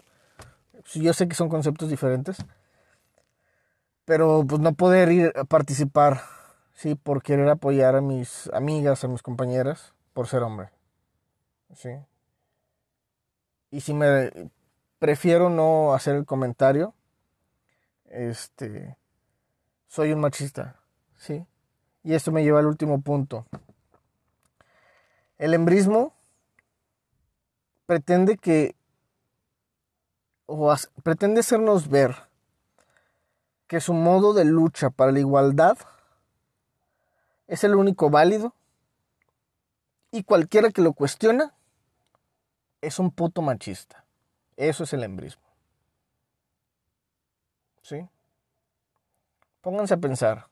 yo 0.95 1.13
sé 1.13 1.27
que 1.27 1.35
son 1.35 1.49
conceptos 1.49 1.89
diferentes, 1.89 2.37
pero 4.05 4.43
pues 4.47 4.61
no 4.61 4.73
poder 4.73 5.11
ir 5.11 5.33
a 5.35 5.43
participar, 5.43 6.21
sí, 6.73 6.95
por 6.95 7.21
querer 7.21 7.49
apoyar 7.49 7.95
a 7.95 8.01
mis 8.01 8.49
amigas, 8.53 9.03
a 9.03 9.07
mis 9.07 9.21
compañeras, 9.21 9.93
por 10.13 10.27
ser 10.27 10.41
hombre, 10.41 10.69
sí. 11.73 11.89
Y 13.71 13.81
si 13.81 13.93
me 13.93 14.31
prefiero 14.99 15.49
no 15.49 15.93
hacer 15.93 16.15
el 16.15 16.25
comentario, 16.25 16.93
este, 18.05 18.97
soy 19.87 20.11
un 20.11 20.21
machista, 20.21 20.75
sí. 21.17 21.45
Y 22.03 22.13
esto 22.13 22.31
me 22.31 22.43
lleva 22.43 22.59
al 22.59 22.65
último 22.65 23.01
punto. 23.01 23.45
El 25.37 25.53
embrismo 25.53 26.13
pretende 27.85 28.37
que 28.37 28.75
o 30.45 30.75
pretende 31.03 31.41
hacernos 31.41 31.89
ver 31.89 32.27
que 33.67 33.79
su 33.79 33.93
modo 33.93 34.33
de 34.33 34.45
lucha 34.45 34.89
para 34.89 35.11
la 35.11 35.19
igualdad 35.19 35.77
es 37.47 37.63
el 37.63 37.75
único 37.75 38.09
válido 38.09 38.55
y 40.11 40.23
cualquiera 40.23 40.71
que 40.71 40.81
lo 40.81 40.93
cuestiona 40.93 41.53
es 42.81 42.99
un 42.99 43.11
puto 43.11 43.41
machista. 43.41 44.05
Eso 44.57 44.83
es 44.83 44.93
el 44.93 45.03
embrismo. 45.03 45.43
¿Sí? 47.81 48.07
Pónganse 49.61 49.95
a 49.95 49.97
pensar, 49.97 50.47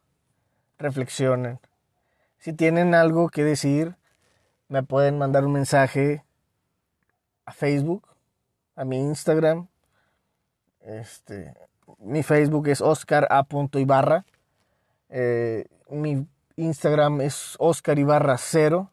reflexionen. 0.77 1.59
Si 2.39 2.53
tienen 2.53 2.93
algo 2.93 3.29
que 3.29 3.43
decir, 3.43 3.95
me 4.67 4.83
pueden 4.83 5.17
mandar 5.17 5.45
un 5.45 5.53
mensaje 5.53 6.23
a 7.45 7.53
Facebook, 7.53 8.07
a 8.75 8.85
mi 8.85 8.97
Instagram, 8.99 9.69
este, 10.81 11.53
mi 11.99 12.23
Facebook 12.23 12.67
es 12.67 12.81
Oscar 12.81 13.27
A. 13.29 13.45
Ibarra. 13.73 14.25
Eh, 15.09 15.65
mi 15.89 16.27
Instagram 16.55 17.21
es 17.21 17.55
Oscar 17.59 17.99
Ibarra 17.99 18.37
0. 18.37 18.91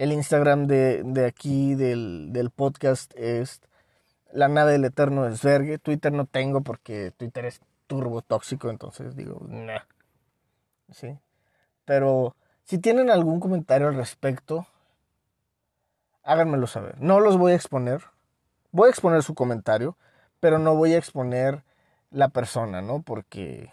El 0.00 0.12
Instagram 0.12 0.66
de, 0.66 1.26
aquí 1.26 1.74
del, 1.74 2.50
podcast 2.54 3.12
es 3.16 3.60
La 4.32 4.48
nave 4.48 4.72
del 4.72 4.84
eterno 4.86 5.24
desvergue. 5.24 5.78
Twitter 5.78 6.12
no 6.12 6.24
tengo 6.24 6.62
porque 6.62 7.10
Twitter 7.10 7.44
es 7.44 7.60
turbo 7.86 8.22
tóxico, 8.22 8.70
entonces 8.70 9.14
digo, 9.14 9.40
nah. 9.46 9.82
¿Sí? 10.90 11.18
Pero 11.84 12.34
si 12.64 12.78
tienen 12.78 13.10
algún 13.10 13.40
comentario 13.40 13.88
al 13.88 13.94
respecto, 13.94 14.66
háganmelo 16.22 16.66
saber. 16.66 17.00
No 17.00 17.20
los 17.20 17.36
voy 17.36 17.52
a 17.52 17.56
exponer. 17.56 18.02
Voy 18.72 18.86
a 18.86 18.90
exponer 18.90 19.22
su 19.22 19.34
comentario 19.34 19.96
pero 20.40 20.58
no 20.58 20.74
voy 20.74 20.94
a 20.94 20.98
exponer 20.98 21.62
la 22.10 22.30
persona, 22.30 22.80
¿no? 22.80 23.02
Porque 23.02 23.70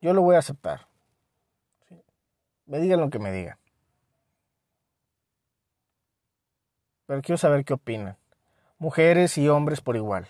yo 0.00 0.12
lo 0.12 0.22
voy 0.22 0.36
a 0.36 0.40
aceptar. 0.40 0.86
Me 2.66 2.78
digan 2.78 3.00
lo 3.00 3.10
que 3.10 3.18
me 3.18 3.32
digan. 3.32 3.56
Pero 7.12 7.20
quiero 7.20 7.36
saber 7.36 7.62
qué 7.66 7.74
opinan. 7.74 8.16
Mujeres 8.78 9.36
y 9.36 9.46
hombres 9.46 9.82
por 9.82 9.96
igual. 9.96 10.26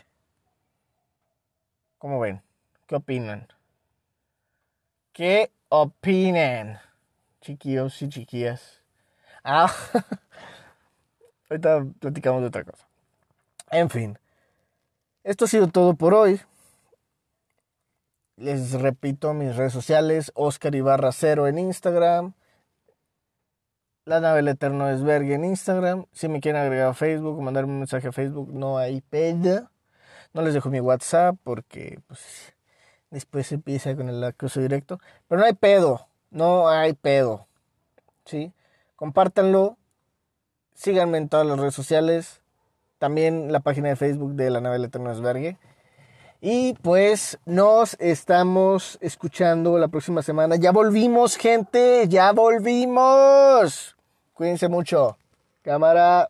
¿Cómo 1.99 2.19
ven? 2.19 2.43
¿Qué 2.89 2.97
opinan? 2.97 3.47
¿Qué 5.13 5.53
opinan? 5.69 6.81
Chiquillos 7.41 8.03
y 8.03 8.09
chiquillas. 8.09 8.83
Ah, 9.45 9.73
ahorita 11.51 11.87
platicamos 12.01 12.41
de 12.41 12.49
otra 12.49 12.65
cosa. 12.65 12.85
En 13.71 13.89
fin, 13.89 14.19
esto 15.23 15.45
ha 15.45 15.49
sido 15.49 15.69
todo 15.69 15.95
por 15.95 16.15
hoy. 16.15 16.41
Les 18.35 18.73
repito 18.73 19.35
mis 19.35 19.55
redes 19.55 19.73
sociales, 19.73 20.33
Oscar 20.35 20.75
Ibarra 20.75 21.13
Cero 21.13 21.47
en 21.47 21.61
Instagram, 21.61 22.35
La 24.05 24.19
Nave 24.19 24.39
del 24.39 24.49
Eterno 24.49 24.87
Desvergue 24.87 25.35
en 25.35 25.45
Instagram. 25.45 26.07
Si 26.11 26.29
me 26.29 26.41
quieren 26.41 26.61
agregar 26.61 26.89
a 26.89 26.95
Facebook 26.95 27.39
o 27.39 27.43
mandarme 27.43 27.73
un 27.73 27.79
mensaje 27.79 28.09
a 28.09 28.13
Facebook, 28.13 28.53
no 28.53 28.79
hay 28.79 29.01
pedo. 29.01 29.71
No 30.33 30.43
les 30.43 30.55
dejo 30.55 30.71
mi 30.71 30.81
WhatsApp 30.81 31.37
porque 31.45 32.01
pues, 32.09 32.53
después 33.11 33.47
se 33.47 33.57
empieza 33.57 33.95
con 33.95 34.09
el 34.09 34.23
acoso 34.25 34.61
directo. 34.61 34.99
Pero 35.29 35.41
no 35.41 35.47
hay 35.47 35.53
pedo, 35.53 36.09
no 36.31 36.69
hay 36.69 36.95
pedo. 36.95 37.47
¿Sí? 38.25 38.53
Compártanlo, 38.97 39.77
síganme 40.75 41.19
en 41.19 41.29
todas 41.29 41.47
las 41.47 41.59
redes 41.59 41.75
sociales, 41.75 42.41
también 42.99 43.53
la 43.53 43.61
página 43.61 43.89
de 43.89 43.97
Facebook 43.97 44.35
de 44.35 44.51
la 44.51 44.61
nave 44.61 44.77
del 44.77 44.87
Eterno 44.87 45.11
Desvergue. 45.11 45.59
Y 46.45 46.75
pues 46.83 47.39
nos 47.47 47.95
estamos 48.01 48.99
escuchando 49.01 49.79
la 49.79 49.87
próxima 49.87 50.23
semana. 50.23 50.57
Ya 50.57 50.73
volvimos, 50.73 51.37
gente, 51.37 52.09
ya 52.09 52.33
volvimos. 52.33 53.95
Cuídense 54.33 54.69
mucho. 54.69 55.17
Cámara. 55.63 56.29